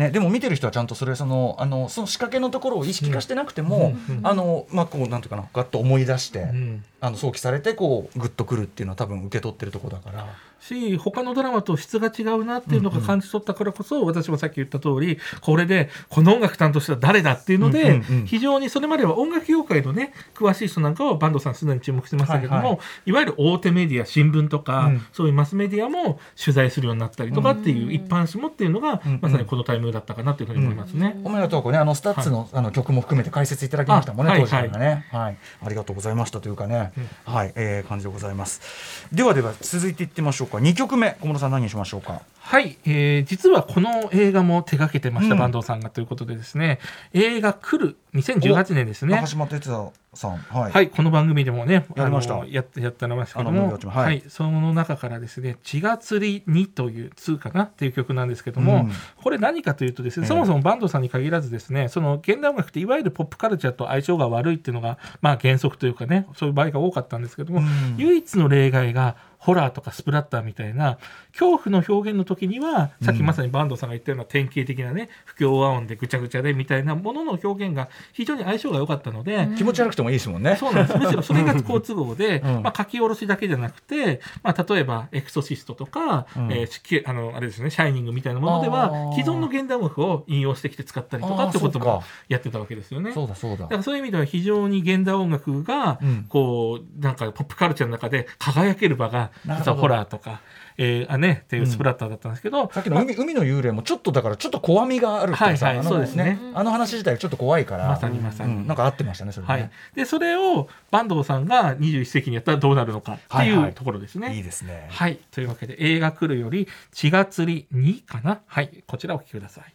[0.00, 10.26] ね、でも見てる人はちゃんとそれそのあのその仕掛けのところを意識化してなくても、うんうんあのまあこうなんていうかなガッと思い出して、うんあの想起されてこうグッとくるっていうのは多分受け取ってるところだから。
[10.60, 18.26] し他のドラマと質が違うなっていうのが感じ取ったからこそ、私もさっき言った通りこれでこの音楽担当したら誰だっていうので、うんうんうん。
[18.26, 23.12] 非常にそれまでは音楽業界のね詳しい人なんかはバンドさんすでに注目してましたけども、はいいはい。
[23.12, 25.06] わゆる大手メディア新聞とか、うん。
[25.12, 31.20] そういうマスメディアも取材するようになったりとかっていう一般紙もっていうのが、うんまさにこのタイミングだったかなというふうに思いますね。
[31.24, 35.36] おめでとうねあのスタッツの,、あの曲も含めて解説いただきましたもんねあ当時からね、はい。
[35.62, 36.92] ありがとうございましたというかね、
[37.24, 39.06] はい、えー、感じでございます。
[39.12, 40.58] ではでは続いていってみましょうか。
[40.58, 42.22] 2曲目小室さん何にしましょうか。
[42.50, 45.38] はい、えー実はこの映画も手掛けてました、うん。
[45.38, 46.80] 坂東さんがということでですね。
[47.12, 49.14] 映画「来る」2018年ですね。
[49.14, 50.36] 中島哲也さん。
[50.38, 52.44] はい、はい、この番組でもね、やりました。
[52.46, 54.04] やってやってましたけども、はい。
[54.04, 58.92] はい、その中からですね、血が釣りにという2かなっていう曲なんですけども、うん。
[59.22, 60.28] これ何かというとですね、ええ。
[60.28, 67.94] そもそもバンドさんに限らずですね、その現代音楽っていわゆるポップカルチャーと相性が悪いっていうのが、まあ原則というかね、そういう場合が多かったんですけども、うん。
[67.96, 70.98] 唯一の例外が、ホラーとかスプラッターみたいな
[71.32, 80.56] 恐怖の表現の時にはさっきまさにバンドさんが言ったような典型的なね不協和音でぐちゃぐちゃでみたいなものの表現が非常に相性が良かったので、気持ち悪くてもいいですもんね。
[80.56, 80.98] そうなんです。
[80.98, 82.62] むしろそれが好都合で、 うん。
[82.62, 86.52] まあ、書き下ろしだけじゃなくて、まあ、例えば、エクソシストとか、うん。
[86.52, 86.68] え
[87.04, 93.12] あの、あれですね、シャイニングみたいなものであはー、既存の現代音楽を引用してきて使ったりとかってこともやってたわけですよね。
[93.12, 93.64] そうだそうだ。
[93.64, 96.26] だからそういう意味では非常に現代音楽が、うん。
[96.28, 100.40] こう、なんかポップカルチャーの中で輝ける場が、実はホラーとか、
[100.78, 109.70] えーあね、っていうスプラッターだったんですけど、さっきの海海の幽霊もちょっとだからちょっと怖みがあるっていうさ、はいはいそうですねあの話自体ちょっと怖いからまさにまさにうんなんか合ってましたねそれね、はい。
[109.94, 114.34] で、それを坂東さんが21世紀にやったらどうなるのかってはいはいいうところですね。
[114.36, 115.18] いいですねはい。
[115.30, 118.84] というわけで、映画来るより血が釣り2かなはい。
[118.86, 119.74] こちらお聞きください。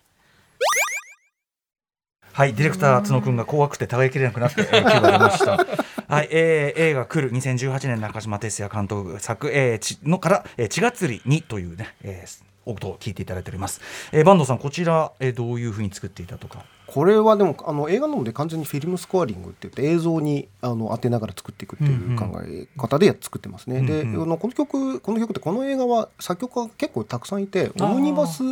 [2.35, 5.65] はい、ディレクター角くんが怖くて耐えきれなくなって、えー、9が出ました。
[6.09, 13.79] はい、えー、映画来る2018年中島哲也監督作、えー、ちのから、えー、血が釣りにというね、えー音を聞いていただいております、
[14.11, 16.65] えー、坂東さんこちら、えー、どういうふうに作っていたとか？
[16.87, 23.81] これはでもあの映画なので完全にフィルムスコアリングって言って映像にあの当てながら作っていくっていう考え方でや作ってますね。
[23.81, 28.43] であのこの曲この曲ってこの映画は作曲家が結構たくさんいてオムニバス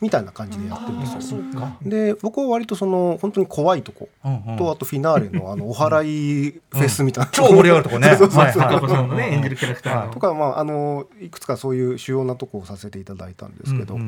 [0.00, 1.40] みたいな感じでやってるんですよ。
[1.82, 8.08] で僕は割とその本当に怖いとこ、とあとフィナーレのあのお祓いフェスみたいな、超盛り上がるとこね。
[8.16, 9.16] そうそうそう。
[9.16, 10.12] ね演じるキャラクターの。
[10.12, 13.98] とかまああのいくつかそういう主要なとこをさせていただいたんですけど、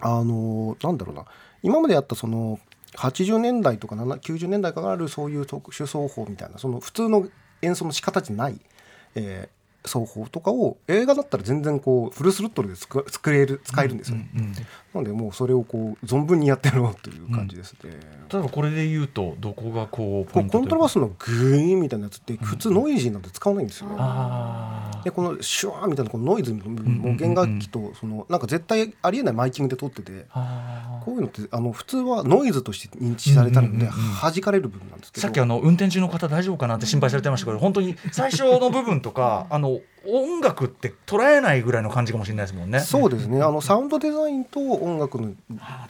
[0.00, 1.24] あのなんだろうな。
[1.62, 2.60] 今までやったその
[2.98, 7.28] 80年代とか90年代からあるそういう特殊奏法みたいなその普通の
[7.62, 8.60] 演奏の仕方じゃない、
[9.14, 9.58] えー
[9.88, 14.28] 奏法とかを映画だったら全然こうフルスロットルで作れる使えるんですよね、
[14.98, 17.90] なのでもうそれをこう存分にやってやろうという感じですね、
[18.32, 33.88] 例えばこれで言うとどこがこうこうコントラバスのグイーンみたいなやつって普通ノイジーなんて使わないんですよね、あでこのシュワーみたいなこのノイズも弦楽器とそのなんか絶対ありえないマイキングで撮っててあこういうのってあの普通はノイズとして認知されたので
[34.20, 35.22] 弾かれる部分なんですけど。
[35.22, 42.80] さっきあの運転中の方大丈夫かなって心配されてましたけど本当に最初の部分とかあの音楽って捉えないぐらいの感じかもしれないですもんね。
[42.80, 45.32] そうですねあのサウンドデザインと音楽の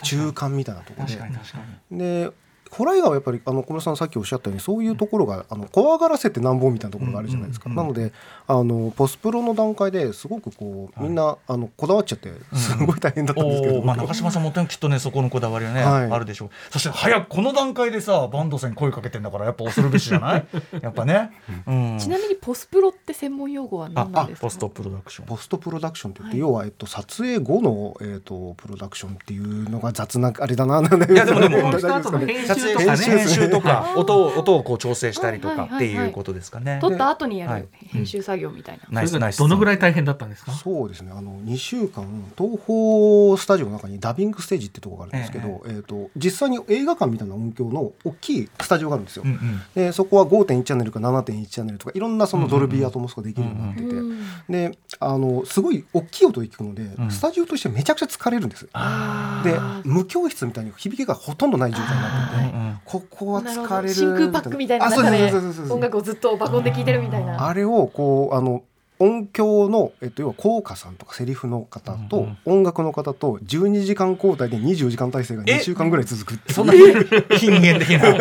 [0.03, 1.59] 中間みたいなところで確かに確か
[1.91, 1.99] に。
[1.99, 2.31] で
[2.71, 8.13] ホラー映画はやっぱりあの小室さんさっきおっしゃったようにそういうところがあの怖がらせてなんぼみたいなところがあるじゃないですか、なので
[8.47, 16.11] あのポスプロの段階ですごくこうみんな、あのこだわっちゃってすごい大変だったんですけど、まあ、中島さんもきっとねそこのこだわりはね、はい。
[16.11, 16.51] あるでしょう。
[16.71, 20.47] そして早くこの段階でさバンドさんに声かけてんだからやっぱ恐るべしじゃない？
[20.83, 21.31] やっぱね、
[21.67, 24.47] うん、ちなみにポスプロって専門用語は何なんですか？
[24.47, 25.27] ポストプロダクション。
[25.27, 26.41] ポストプロダクションって言って、はい。
[26.41, 31.71] 要は、えっと、撮影後の、えっと、プロダクションっていうのが雑なあれだななんいいやでもでも
[32.59, 32.97] 集とかね。
[32.97, 33.95] 編集とかはい。
[33.97, 36.79] 音を音をこう調整したりとかっていうことですかね。
[36.81, 37.63] 撮った後にやはい。
[37.63, 39.03] る編集作業みたいな。
[39.33, 40.53] どのぐらい大変だったんですか？
[40.53, 41.13] そうですね。
[41.15, 42.05] あの2週間
[42.37, 49.23] 東宝スタジオの中にダビングステージってところがあるんですけど、えーと実際に映画館みたいな音響の大きいスタジオがあるんですよ。
[49.25, 49.61] うんうん。
[49.75, 54.19] でそこは5.1チャンネルか7.1チャンネルとかいろんなそのドルビーアトモスができるようになってて、うん
[54.49, 57.11] であのすごい大きい音で聞くので、ん。
[57.11, 58.69] スタジオとしてめちゃくちゃ疲れるんです。
[58.73, 62.48] あで無教室みたいに響きがほとんどない状態になってて、
[62.85, 63.95] ここは疲れる。
[63.95, 65.33] ど真空パックみたいな中で
[65.71, 67.47] 音楽をずっと爆音で聴いてるみたいな。
[67.47, 68.63] あれをこうあの
[69.01, 78.09] 音響の、えっと、要は効果さんとかセリフの方と、音楽の方と12時間交代で24時間体制が2週間ぐらい続くってそんな頻源的な。
[78.17, 78.21] い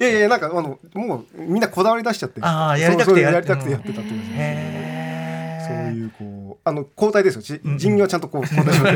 [0.00, 2.40] やいやなんかあのもうみんなこだわり出しちゃって。
[2.42, 4.81] あーやりたくてやりたくてやってたっていうへ
[5.66, 7.60] そうーいうこうあの交代ですよ。
[7.62, 8.92] 人形はちゃんとこう交代します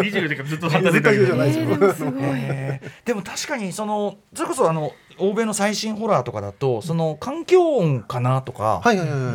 [0.00, 2.12] 24時間ずっと働いてるずっとじゃないですよ。
[3.04, 8.82] でも確かにそのそれこそあの欧米の最新ホラーとかだとその環境音かなとか、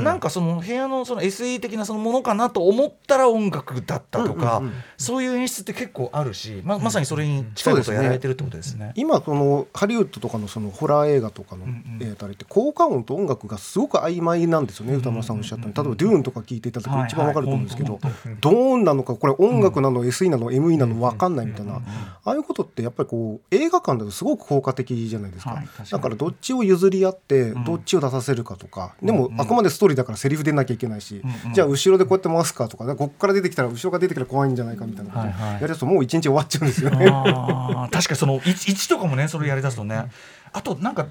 [0.04, 4.62] なんかその部屋のその SE 的なそのものかなと思ったら音楽だったとか、
[4.98, 8.94] そういう演出って結構あるしままさにそれに近いことをやられてるってことですね。
[8.96, 15.74] 今このハリウッドとかのそのホラー映画とかの、あれって効果音と音楽がすごく曖昧なんですよね、歌丸さんおっしゃったように。
[15.76, 18.00] 例えば「デューン」とか聞いていただくと一番わかると思うんですけど、
[18.40, 21.82] ドーンなのかこれ音楽なの、SE なの ME なの分かんないみたいな、あ
[22.24, 27.64] あいうことってやっぱりこう映画館だとすごく効果的じゃないですか,、だからどっちを譲り合ってん。
[27.64, 31.22] どっちを出させるかとか、でもあくまでストーリーだからセリフ出なきゃいけないし、
[31.54, 35.32] じゃあ後ろでこうやって回すかとかここから出てきたら後ろが出てきたら怖いんじゃないかみたいなことはい。
[35.32, 37.06] はいやるともう一日終わっちゃうんですよね。
[37.06, 40.06] 確かにその位置位置とかもねそれやりだすとね。
[40.54, 41.08] あとなんか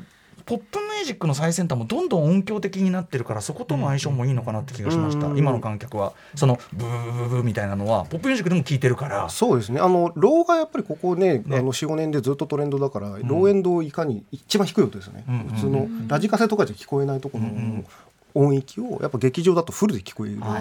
[0.51, 6.13] ポップミュージックの最先端もどんどん音響的になってるからそことの相性もいいのかなって気がしました、うん今の観客は。
[6.35, 9.81] そのブーブーブーみたいなのはポップミュージックでも聴いてるからそうですね。
[9.81, 11.59] あのローがやっぱりここねね。
[11.59, 17.87] あの45年でずっとトレンドだから、ローエンドをいかに一番低い音ですよね、うん普通のラジカセとかじゃ聞こえないところのうん
[18.35, 20.61] 音域をやっぱ劇場だとフルで聞こえるので。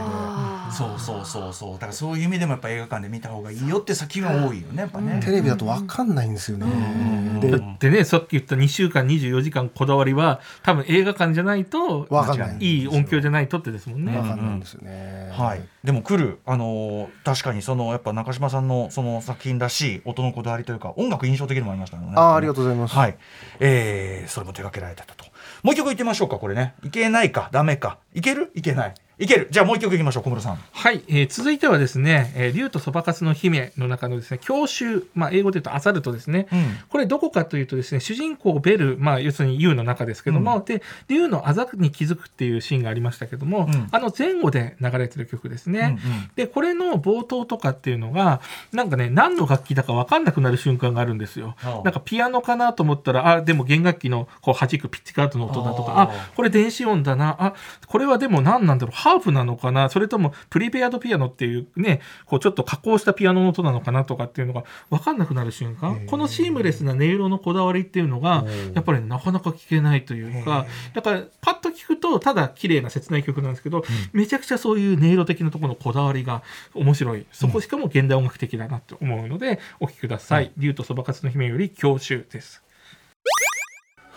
[0.72, 6.68] そうそうそうそうだからそういう意味でもやっぱ映画館で見た方がいいよって先が多いよねやっぱね、テレビだと分かんないんですよね。
[6.68, 14.12] んでだってねさっき言った2週間24時間こだわりは多分映画館じゃないと分かんないいい音響じゃないとってですもんね。
[14.12, 15.32] 分かんないんですよね。
[15.34, 22.14] はい、でも来る、あのー確かにそのやっぱ中島さんのその作品らしい音のこだわりというか音楽印象的にもありましたよね。
[22.16, 22.96] あーありがとうございます。
[22.96, 23.18] はい、
[23.60, 25.29] えーそれも手掛けられてたと。
[25.64, 26.74] もう一曲いってみましょうかこれね。
[26.84, 27.98] いけないかダメか。
[28.14, 28.52] いける？
[28.56, 28.94] いけない。
[29.20, 29.48] いける。
[29.52, 30.60] じゃあもう一曲いきましょう小室さん。
[30.72, 36.48] はい、えー続いてはですね、えー竜とそばかすの姫の中のですね、教習、まあ、英語で言うとアサルトですね。
[36.52, 36.78] うん。
[36.88, 43.88] これどこかというとですね、主人公ベル、まあ、要するに U の中ですけども、で、竜のあざに気づくっていうシーンがありましたけども、うん。
[43.92, 45.98] あの前後で流れてる曲ですね。
[46.04, 46.32] うんうん。
[46.36, 48.40] で、これの冒頭とかっていうのが、
[48.72, 51.56] なんかね、何の楽器だか分かんなくなる瞬間があるんですよ。
[51.58, 51.84] はあ。
[51.84, 57.54] なんかピアノかなと思ったら、あ、でも弦楽器のこう弾くピッチカートの音だとか、あこれ電子音だな、あ、
[57.88, 59.90] これはでも何なんだろう、ハハープなのかな？
[59.90, 66.06] それともプリペアドピアノっていうねこうちょっと加工したピアノの音なのかなとかっていうのが分かんなくなる瞬間？
[66.06, 68.46] このシームレスな音色のこだわりっていうのが
[68.76, 76.44] やっぱりなかなか聞けないというかだからパッと聞くとただ綺麗な切ない曲なんですけど、めちゃくちゃそういう音色的なところのこだわりが
[76.76, 77.26] 面白い。
[77.32, 82.62] そこしかも現代音楽的だなと思うのでお聴きください「竜とそばかすの姫」より「郷愁」です。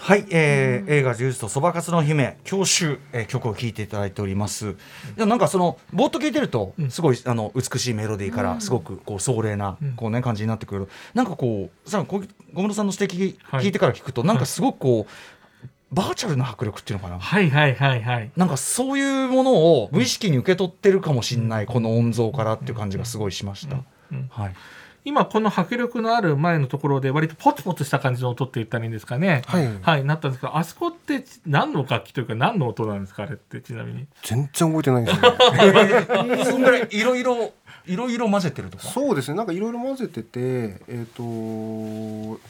[0.05, 4.75] はい、えー映画「呪術とそばかすの姫」教習、えー曲を聴いていただいております。
[5.17, 6.91] なんかそのぼーっと聴いてるとうん。
[6.91, 9.93] すごい、あの美しいメロディーからすごくこう壮麗な、うん。
[9.93, 10.89] こうね感じになってくる。
[11.15, 12.21] なんかこうさ小
[12.53, 13.65] 室さんの指摘はい。
[13.67, 17.21] 聞いてから聞くと、なんかすごくこう、バーチャルな迫力っていうのかな。
[17.21, 18.33] はいはいはいはい。
[18.37, 23.77] なんかそういうものを無意識に受け取ってるかもしれない、この音像からっていう感じがすごいしました。
[24.11, 24.27] うん。
[24.31, 24.55] はい、
[25.05, 29.43] 今この迫力のある前のところで割とポツポツした感じの音って言ったらいいんですかね。
[29.47, 34.07] はいはい、なったんですけど、あそこって何の楽器というか何の音なんですかあれってちなみに。
[34.23, 37.53] 全然覚えてないんですよね そんぐらいいろいろ
[37.87, 38.85] いろいろ混ぜてるとか？
[38.85, 39.37] そうですね。
[39.37, 41.23] なんかいろいろ混ぜててえっ、と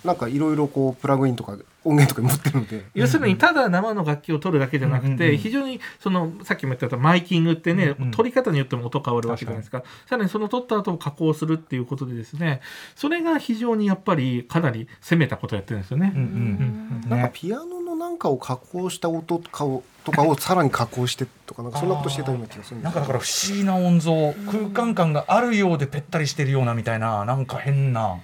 [0.07, 2.85] なんかいろいろこうプラグインとか音源とか持ってるので。
[2.95, 12.61] 要するにただ生の楽器を取るだけじゃなくて、非常にそのさっきも言ったマイキングってね、う取り方によっても音変わるわけじゃないですかさらにその取った後を加工するっていうことでですね。
[12.95, 16.13] それが非常にやっぱりかなり攻めたことをやってるんですよね。
[16.15, 17.82] うんうんなんかねピアノの
[18.13, 28.19] なんかを加工した音とかをとかをさらに加工してとかなんかそんなことしてたような気がするんですなんかだから不思議な音像空間感があるようでぺったりしてるようなみたいななんか変な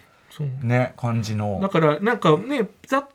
[0.62, 1.59] ね感じの。
[1.61, 3.09] だからなんかねざっ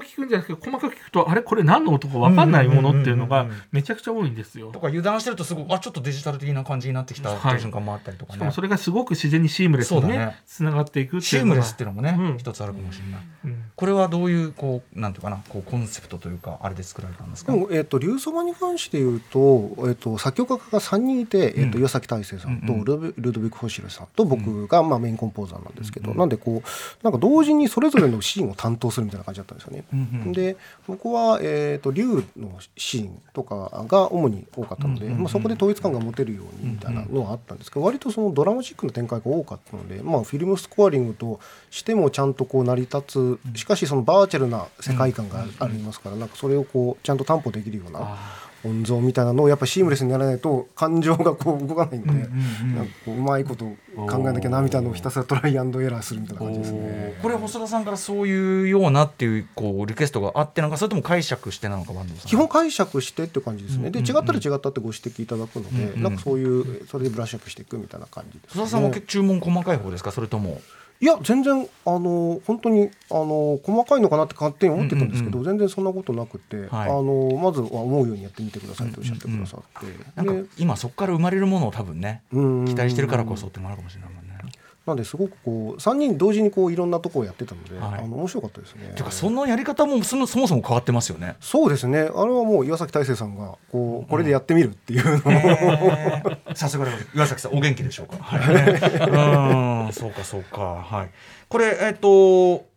[0.00, 4.72] と聞くんじゃなくて細かく聞くとあれこれ何の音か分かんないものっていうのがめちゃくちゃ多いんですよ。
[4.72, 4.80] と。
[4.80, 8.36] か油断してるとすごいあちょっとデジタル的な感じになってきたっていう瞬間もあったりとかね。
[8.36, 11.60] しかもそれがすごく自然にシームレスにねつながっていくってシームいうのが。
[11.60, 12.38] レスっていうのもね、うん。
[12.38, 13.20] 一つあるかもしれない。
[13.44, 13.64] うん。
[13.74, 17.52] これはどういうこうなんていうかなこうコンセプトというかあれで作られたんですか？
[17.52, 21.80] でも、えっと龍そばに関して言うと,、えっと作曲家が3人いて、えっとうん。
[21.80, 26.18] 岩崎大成さんとルド,、ルドビック・ホシルさんと僕が、まあ、メインコンポーザーなんですけど、うんうん。
[26.18, 29.84] なんでこうなんか同時にそれぞれのシーンを担当するみたいな感じだったんですよね。
[30.32, 48.18] で僕は、えー、と竜のシーンとかが主に多かったので、まあ、そこで統一感が持てるようにみたいなのはあったんですけど割とそのドラマチックな展開が多かったので、まあ、フィルムスコアリングとしてもちゃんとこう成り立つしかしそのバーチャルな世界観がありますからなんかそれをこうちゃんと担保できるような
[48.66, 52.76] あ音像みたいなのをやっぱりシームレスにならないと感情がこう動かないんで、うんうんうん。
[52.76, 57.18] なんかこううまいこと考えなきゃなみたいなのをひたすらトライアンドエラーするみたいな感じですね。
[57.22, 61.92] これ細田さんからそういうようなっていうこうリクエストがあってなんかそれとも解釈してなのか
[62.24, 63.90] 基本解釈してって感じですね。
[63.90, 66.02] でうん違ったら違ったってご指摘いただくので、うんうん。
[66.02, 70.12] なんかそういうそれでブラッシュアップしていくみたいな感じです、細田さんも注文細かい方ですか？
[70.12, 70.60] それとも
[70.98, 76.68] いや全然あの本当にあの細かいのかなって勝手に思ってたんですけど、うん全然そんなことなくて、はい。
[76.68, 84.36] あのまずは思うようにやってみてくださいとおっしゃってくださって、なんか今そこから生まれるものを多分ねうん期待してるからこそってのもあるかもしれないもんね。
[84.86, 88.92] なんですごくこう3人同時にこういろんなところをやってたので、はいあの面白かったですね。
[88.94, 91.36] ていうかそのやり方もそのそもそも変わってますよね。
[91.40, 98.16] そうですねあれはもう岩崎大成さんがこうこれでやってみるっていうのを、さすがでございます岩崎さんお元気でしょうか？
[98.22, 101.10] はい、うんそうかそうかはい。
[101.48, 102.08] これえっ、と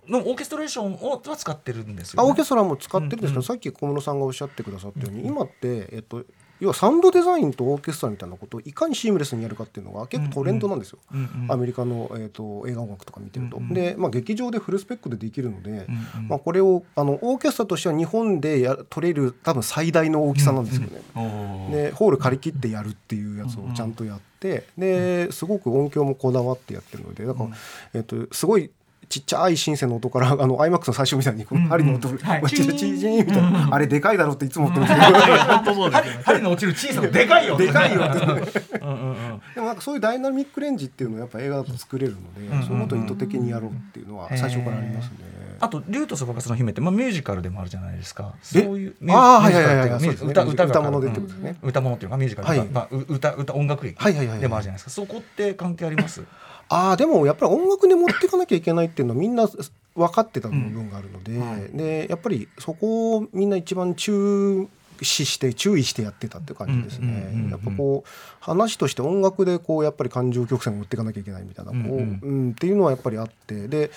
[0.10, 2.28] のオーケストレーションをは使ってるんですよ、ね？
[2.28, 6.24] あオーケストラも使ってるんですけど、うんうんさっき小室さんがおっしゃってくださったように、今って、えっと、
[6.60, 11.00] 要はサウンドデザインとオーケストラみたいなことをいかにシームレスにやるかっていうのが結構トレンドなんですよ。
[11.14, 11.52] うんうん。
[11.52, 13.58] アメリカの、えっと映画音楽とか見てると。
[13.58, 16.28] うんうんで、まあ、劇場でフルスペックでできるので、うんうん。
[16.28, 21.02] まあ、これをあのオーケストラとしては日本でや取れる多分最大の大きさなんですよね。
[21.16, 21.72] おー。
[21.72, 27.50] でホール借り切ってやるっていうやつをちゃんとやって、ですごく音響もこだわってやってるのでだから、
[27.94, 28.72] えっとすごい
[29.10, 32.44] ちっちゃいシンセの音から あの iMAX の最初みたいにこの針の音、はい。
[32.48, 35.46] チリチリチリみたいな、あれでかいだろうっていつも思ってるんです。
[35.46, 36.22] 本当そうですよね。
[36.24, 37.58] 針の落ちる小さなでかいよ。
[37.58, 38.00] けどでかいよ。
[38.02, 45.40] でもなんかそういうダイナミックレンジっていうのをやっぱ映画だと作れるので、うんそういうことを意図的にやろうっていうのは最初からありますね。
[45.62, 48.34] あと「竜とそばかすの姫」って、まあ、ミュージカルでもあるじゃないですか。
[48.56, 50.32] えそういうミュージカルっていうかね。
[50.32, 51.58] 歌歌が歌物でってことですね。
[51.62, 52.68] うん歌物っていうかミュージカルはい。
[52.72, 53.96] まあ、う歌歌音楽劇
[54.40, 54.90] でもあるじゃないですか。
[54.90, 56.24] そこって関係あります？
[56.70, 59.48] ああでもやっぱり音楽で持っていかなきゃいけないっていうのはみんな
[59.96, 61.76] 分かってた部分があるので、はい。
[61.76, 64.68] でやっぱりそこをみんな一番注
[65.02, 67.52] 視して注意してやってたっていう感じですうんうんうんうんね。
[67.52, 72.20] やっぱこう話として音楽でこうやっぱり感情曲線を持っていかなきゃいけないみたいなこう、うんうん。
[72.22, 73.92] うんっていうのはやっぱりあってで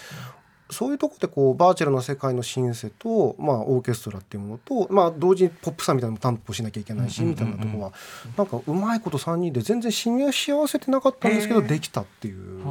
[0.73, 7.93] そういうとこでこうバーチャルな世界のシンセと、まあ、オーケストラっていうものと、まあ、同時にポップさみたいなのも担保しなきゃいけないし、みたいなとこは
[8.37, 12.63] なんかうまいこと3人で全然示し合わせてなかったんですけどできたっていう。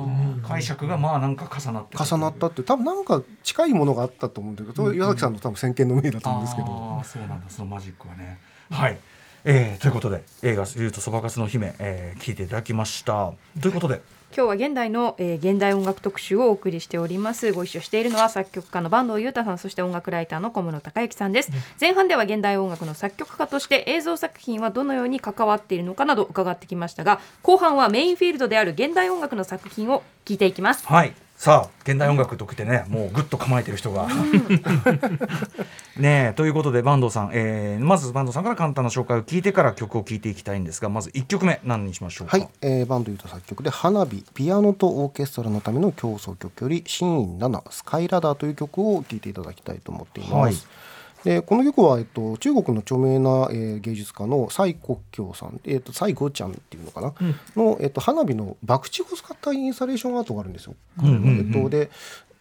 [0.48, 8.40] 解釈がまあなんか重なって重なったって多分なんか近いものがあったと思うんだけど、うんうん岩崎さんの多分先見の明だと思うんですけど、ああそうなんだそのマジックはね。
[8.70, 8.98] はい。
[9.44, 13.32] えーということで映画「竜とそばかすの姫」えー聞いていただきました。
[13.60, 14.02] ということで
[14.34, 17.52] 今日は現代の、えー現代音楽特集をお送りしております。
[17.52, 30.88] ご一緒しているのは作曲家の坂東裕太さんそして音楽ライターの小室孝之さんです、前半では現代音楽の作曲家として映像作品はどのように関わっているのかなど伺ってきましたが後半はメインフィールドである現代音楽の作品を聞いていきます。
[30.88, 34.08] はいさあ現代音楽ときてねもうぐっと構えてる人が。
[35.98, 42.38] ねえということで坂東さん、えーまず坂東さんから簡単な紹介を聞いてから曲を聴いていきたいんですがまず1曲目何にしましょうか？
[42.38, 50.34] はい、えー、バンドユータ作曲で花火ピアノとオーケストラのための競争曲よりシーン7スカイラダーという曲を聴いていただきたいと思っています。
[50.36, 50.56] はい
[51.24, 57.14] でこの曲は、えっと、中国の著名な、えー芸術家の蔡国強さん、えっと、蔡国ちゃんっていうのかな、
[57.56, 60.76] の、えっと、花火の爆竹を使ったインスタレーションアートがあるんですよ。
[61.00, 61.54] うんうんうん。
[61.56, 61.90] えっと、で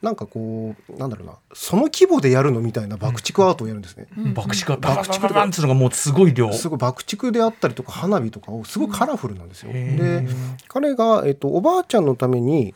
[0.03, 4.07] なんかこうなんだろうなその規模でやるのみたいな爆竹アートをやるんですね。
[4.35, 6.51] 爆竹が爆竹がなんつうのがもうすごい量。
[6.53, 9.71] すごい爆竹であったりとか花火とかをすごいカラフルなんですよ。
[9.75, 10.29] へで
[10.69, 12.75] 彼が、えっと、おばあちゃんのために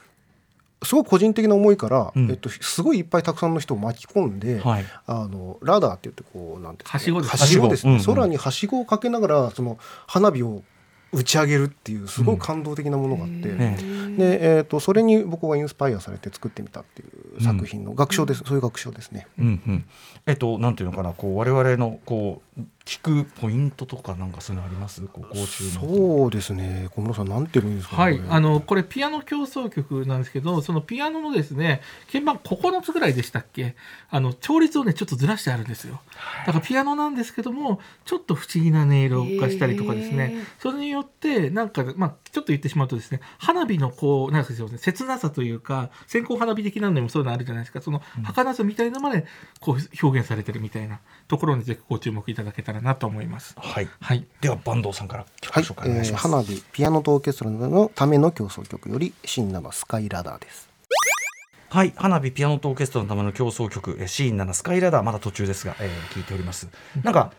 [0.85, 2.31] すごい個人的な思いから、うん。
[2.31, 4.85] えっと、すごいいっぱいたくさんの人を巻き込んで、はい。
[5.07, 7.31] あのラダーって言ってこうなんてはしごです。
[7.31, 8.05] はしごですね、うんうん。
[8.05, 10.63] 空にはしごをかけながらその花火を
[11.15, 13.77] 打ち上げるっていうすごい感動的なものがあって、ね
[14.19, 17.05] でえー、とそれに僕がインスパイアされて作ってみたってい
[17.39, 19.29] う作品の楽章です、そういう楽章ですね。
[19.39, 19.85] うんうん、
[20.27, 22.54] えっとなんていうのかなこう我々のこう
[22.85, 25.01] 聞くポイントとかなんかそういうのあります？
[25.07, 26.89] こうご注目そうですね。
[26.95, 28.21] 小室さんなんていいんですかねはい。
[28.29, 31.81] あのこれピアノ協奏曲なんですけどそのピアノのですね
[32.13, 33.75] 鍵盤9つぐらいでしたっけ？
[34.11, 36.01] あの調律をねちょっとずらしてあるんですよ。
[36.47, 40.45] だからピアノなんですけどもちょっと不思議な音色がしたりとかですね。
[40.59, 47.81] それによってなんかまあちょっと言ってしまうとですね花火のこうなんですよね切なさというか線香花火的なのにもそういうのあるじゃないですか。
[47.81, 49.25] その儚さみたいなのまで
[49.61, 53.55] こう表現されてるみたいなところにぜひご注目いただけたらなと思います。
[53.59, 53.89] はい。
[54.01, 54.27] はい。
[54.41, 55.65] では坂東さんから曲はい。
[55.65, 60.69] 紹、介お願いしえーます、花火ピアノとオーケストラのための競争曲よりシンナのスカイラダーです。
[61.71, 65.03] はい、花火ピアノとオーケストラのための競争曲、えーシーン7スカイラダー。
[65.03, 66.69] まだ途中ですが、えー聞いております。
[67.03, 67.33] なんか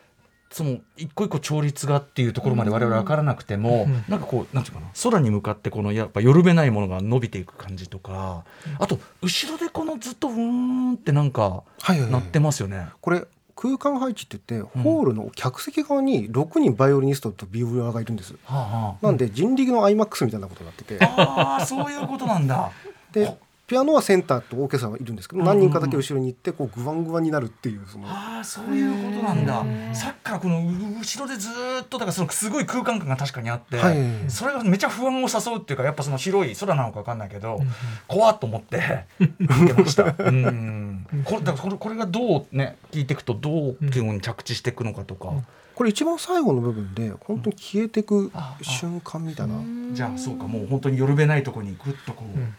[0.52, 4.06] その一個一個調律がっていうところまで我々分からなくても、うん。
[4.08, 4.88] なんかこうなんていうかな。
[5.04, 8.46] 空に向かってこのやっぱよるべないものが伸びていく感じとか、
[8.80, 12.12] あと後ろでこのずっとうーんってなんかはいはいはい。
[12.12, 12.88] 鳴ってますよね。
[13.02, 13.26] これ
[13.56, 18.36] 空間配置って言って、ホールの客席側に6人バイオリニストとビオラがいるんです。
[18.46, 22.72] はなんで人力の IMAX みたいなことになってて、あ、はあ、そういうことなんだ。
[23.12, 23.38] で
[23.68, 28.08] ピアノはセンターとオーケストラがいるんですけど、何人かだけ後ろに行ってこうグワングワンになるっていうその。
[28.08, 29.66] ああそういうことなんだ。
[29.96, 33.98] さっきからこのう後ろでずーっとだからそのすごい空間感が確かにあって、はい。
[34.28, 37.18] それがめちゃ不安を誘うっていうかやっぱその広い空なのか分かん。
[37.18, 37.60] ないけど、
[38.08, 39.28] 怖っと思って見
[39.68, 40.04] てました。
[40.04, 41.08] うん。
[41.24, 45.34] これだからこれこれがどうね聞いていくとどう気温に着地していくのかとか、
[45.74, 49.56] これ一番最後の部分で本当に消えてく瞬間みたいな。
[49.94, 52.54] じゃあそうかもう本当によるべないとこにぐっとこう、ん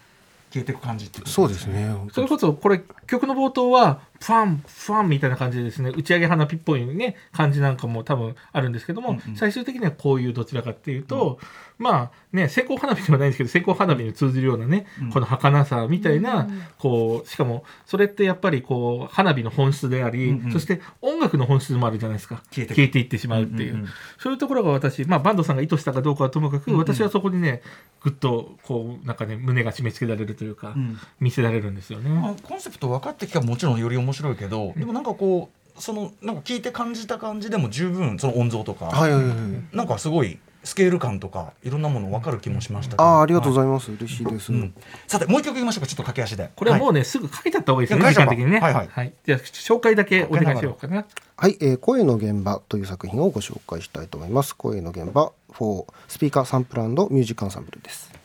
[0.51, 1.95] 消えていく感じってそうですね。
[2.13, 5.93] それこそこれ曲の冒頭はファンファンみたいな感じでですね。
[5.95, 9.37] 打ち上げ花火っぽいね感じなんかも多分あるんですけども、うんうん。
[9.37, 11.39] 最終的にはこういうどちらかっていうと、
[11.79, 15.13] まあね線香花火ではないんですけど線香花火に通じるようなね、うん。
[15.13, 16.49] この儚さみたいな、
[16.79, 20.53] こうしかもそれってやっぱりこう花火の本質であり、うんうん。
[20.53, 22.43] そして音楽の本質でもあるじゃないですか。
[22.51, 22.97] 消えてく。
[22.97, 23.91] いってしまうっていう、うんうんうん。
[24.19, 26.81] そういうところが私、まあ、バンドさんが意図したかどうかはともかく、うんうん。
[26.81, 27.63] 私はそこにね
[28.01, 30.99] ぐっとこうなんかね胸が締め付けられるというか、うん。
[31.21, 32.11] 見せられるんですよね。
[32.11, 39.77] まあ、コンセプト分かってきたらもちろんより面白いけど、でもなんかこうそのなんか聞いて感じた感じでも十分その音像とか、はいはいはい。
[39.77, 43.93] なんかすごいスケール感とかいろんなもの分かる気もしましたけどああありがとうごいざいます。
[43.93, 44.53] 嬉しいです。
[44.53, 44.75] うん、
[45.07, 48.59] さてもう一曲いきましょうかちょっと駆け足でこれはもうね、ね、すぐかけちゃった方がいいですね、時間的にね。
[48.59, 51.05] はいはいじゃあ、紹介だけお願いしようかな。
[51.37, 54.57] はい、えー声の現場という作品をご紹介したいと思います。
[54.57, 58.16] 声の現場4スピーカーサンプルミュージックアンサンブルです。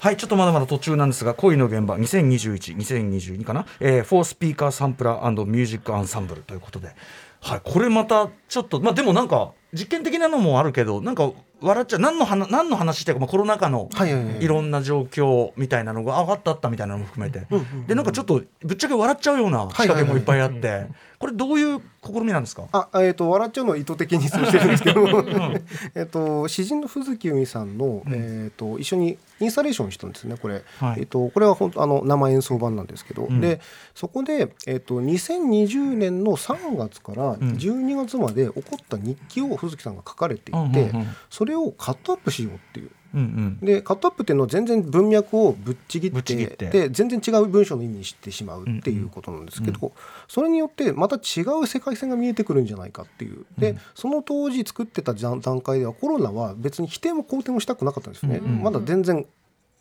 [0.00, 6.92] はいちょっとまだまだ途中なんですが恋の現場20212022かな、えー、フォースピーカーサンプラーミュージックアンサンブルということで、
[7.40, 13.90] はい、これまたちょっとまあでもなんか実験的なのもあるけどなんか笑っちゃう何の話何の話してるか、まあ、コロナ禍の
[14.38, 17.46] いろんな状況みたいなのがああったあったみたいなのも含めて、
[17.88, 20.86] でなんかちょっとぶっちゃけ笑っちゃうような仕掛けもいっぱいあって、
[21.18, 22.68] これどういう試みなんですか？
[22.70, 25.06] あ、えっ、と笑っちゃうのは意図的にそうしてるんですけど、
[25.96, 30.36] えっと詩人の藤木由美さんの、えっ、と一緒にインスタレーションしたんですね。
[30.40, 31.00] これ、はい。
[31.00, 33.40] えっ、とこれは本当あの生演奏版なんですけど、ん。
[33.40, 33.60] で
[33.96, 41.06] そこでえっ、と2020年の3月から12月まで起こった日記を藤木さんが書かれていて、うんうんうん。
[41.30, 43.66] それをカットアップしようっていううんうん。
[43.66, 49.92] でカットアップっていうのは全然文脈をぶっちぎってで全然違う文章の意味にしてしまうっていうことなんですけど、
[50.28, 53.46] それによってまた違う世界線が見えてくるんじゃないかっていう。
[53.58, 59.26] で、その当時作ってた段段階ではコロナは別に否定も肯定もしたくなかったんですよね、うんうんまだ全然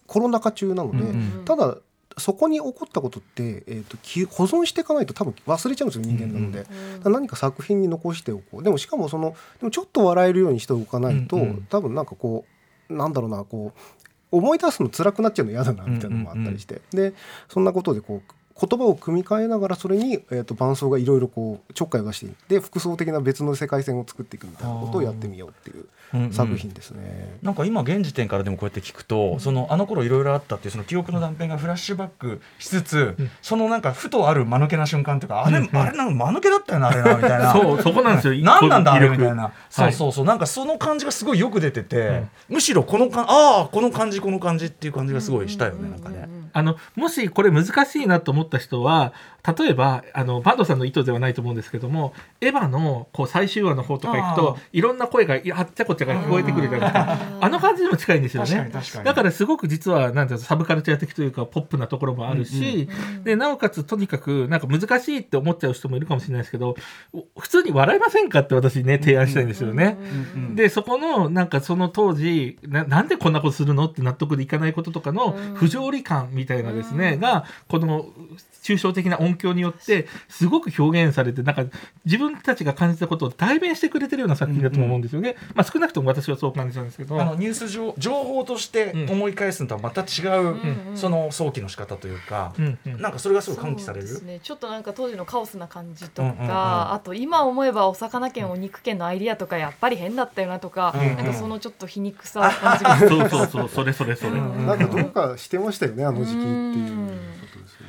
[0.05, 1.78] コロナ禍中なので、うんうんただ
[2.19, 6.71] そこに起こったことって、えー、とき保存していかないと多分忘れちゃうんですよ人間なので、だか
[7.05, 8.63] ら何か作品に残しておこう。
[8.63, 11.67] でもしかもそのでもちょっと笑えるようにしておかないと、うんうん。
[11.69, 12.57] 多分なんかこう
[12.89, 13.79] なんだろうなこう
[14.31, 17.13] 思い出すの辛くなっちゃうの嫌だなみたいなのもあったりして、で
[17.47, 26.34] そんなことでこう言葉を組み替えながらそれに、えー、と伴奏がいろいろこうちょっかいを出していって複層的な別の世界線を作っていくみたいなことをやってみようっていううんうん。
[26.34, 27.38] 作品ですね。
[27.41, 37.51] なんか今現時点からでもこうやって聞くと、そのあの頃いろいろあったっていうその記憶の断片がフラッシュバックしつつ、そのなんかふとある間抜けな瞬間というか、あれ、あれなんか間抜けだったよなあれなみたいな。
[37.53, 38.34] そうそこなんですよ。
[38.43, 40.26] 何なんだあれみたいな、そうそうそう。
[40.26, 46.36] なんかその感じがすごいよく出てて、むしろこのかああこの感じこの感じっていう感じがすごいしたよね、なんかね。
[46.53, 49.13] あのもしこれ難しいなと思った人は
[49.57, 57.17] 例えばあのバンドさんの意図ではないと思うんですけどもエヴァのこう最終話の方とか行くあといろんな声がいあっちゃこっちゃが聞こえてくるじゃないですか。
[57.39, 58.71] あの感じにも近いんですよね。
[59.03, 62.89] だからすごく実はなんていうのサブカルチャー的というかポップなところもあるし、
[63.23, 66.75] でなおかつとにかくなんか難しいって思っちゃう人もいるかもしれないですけど
[67.37, 69.97] 普通に笑いませんかって私ね提案したいんですよね。
[70.35, 78.05] うんでそこのなんかその当時ななんでこんなことするのって納得でいかないこととかの不条理感みたいなですね、がこの
[78.68, 81.63] 抽象的な音響によってすごく表現されてなんか
[82.03, 85.38] 自分たちが感じたことを代弁してくれてるような作品だと思うんですよね。
[85.53, 87.20] まあ、少なくとも私はそう感じたんですけど。
[87.22, 90.57] あのニュース上情報として思い返すのとはまた違う、
[90.95, 93.01] その想起の仕方というか、うんうん。
[93.01, 94.07] なんかそれがすごい喚起される。
[94.07, 96.49] そうですね、ちょっとなんか当時のカオスな感じとか、うんうんうん。
[96.51, 101.15] あと今思えばお魚県お肉県のアイディアとかやっぱり変だったよなとか、うんうん。
[101.15, 104.32] なんかそのちょっと皮肉さを感じが そうそうそうそれそれそれ。
[104.32, 106.51] なんかどうかしてましたよねあの時期ってい
[107.13, 107.36] う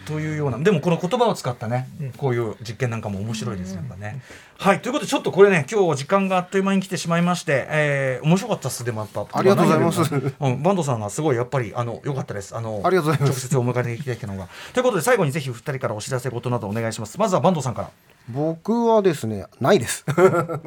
[0.08, 4.22] というようなでもこの言葉を使ったね、うんこういう実験なんかも面白いですねやっぱね。
[4.60, 4.82] はい。
[4.82, 9.24] ということでちょっとこれね今日時間があっという間に来てしまいまして、えー、面白かったっすでもやっぱ。
[9.30, 10.14] ありがとうございます。
[10.40, 12.56] うん、バンドさんがすごいやっぱりあの良かったです。
[12.56, 13.30] あのありがとうございます。
[13.30, 14.48] 直接お迎えできたのが。
[14.74, 17.20] ということで最後にぜひ二人からお知らせ事などお願いします。
[17.20, 17.90] まずはバンドさんから。
[18.30, 20.04] 僕はですねないです。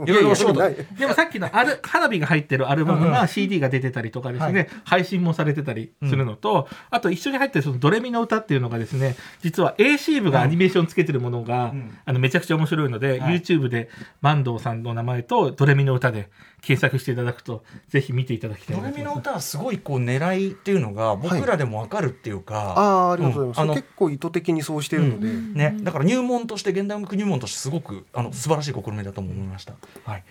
[0.06, 0.62] いろいろお仕事。
[0.98, 11.98] でもさっきのある花火が入ってるアルバムが CD が出てたりとかですね、配信もされてたりするのと、あと一緒に入ってるそのドレミの歌っていうのがですね実は AC 部がアニメーションつけてるものが、ん。
[12.04, 13.40] あのめちゃくちゃ面白いので、はい。
[13.40, 13.81] YouTube で
[14.22, 16.30] 坂東さんの名前とドレミの歌で
[16.62, 23.58] 検索していただくとぜひ見ていただきたいドレミの歌はすごいこう狙いっていうのが僕らでもわかるっていうか、ああありがとうございます。
[23.58, 29.74] うんあの結構意図的にそうしてるので、ね、だから入門として現代音楽入門としてすごくあの素晴らしい試みだと思いました。
[30.06, 30.24] はい。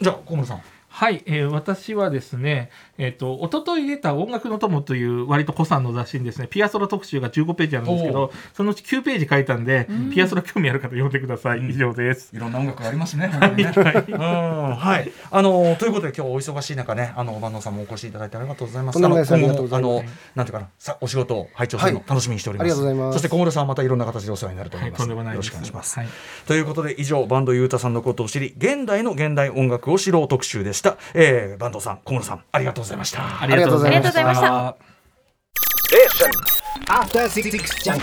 [0.00, 0.62] じゃあ小室さん。
[0.94, 11.68] はい、えー私はですね、えっ、と、一昨日出た音楽の友という割と古参の雑誌にですね、ピアソラ特集が15ページあるんですけおど、そのうち9ページ書いたんで、ピアソラ興味ある方読んでください。
[11.68, 12.30] 以上です。
[12.32, 13.26] いろんな音楽がありますね。
[13.26, 15.12] はい。
[15.32, 18.96] あのということで今日お忙しい中ね、あの万能さんもお越しいただいてありがとうございます。
[18.96, 22.66] あのありがとうございます今後もあのなんていうかな、さお仕事を拝聴するのはい楽しみにしております。
[22.66, 25.00] ありがとうございますそして小室さんはまたいろんな形でお世話になると思はいい、ます。
[25.00, 25.34] とんでもない。
[25.34, 25.98] よろしくお願いします。
[25.98, 26.08] はい
[26.46, 30.83] ということで以上バンドユータさんのことを知り現代の現代音楽を知ろう特集でした、
[31.14, 33.42] えー、バンドさん小室さんありがとうございました。
[33.42, 34.76] ありがとうございました。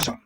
[0.05, 0.20] あ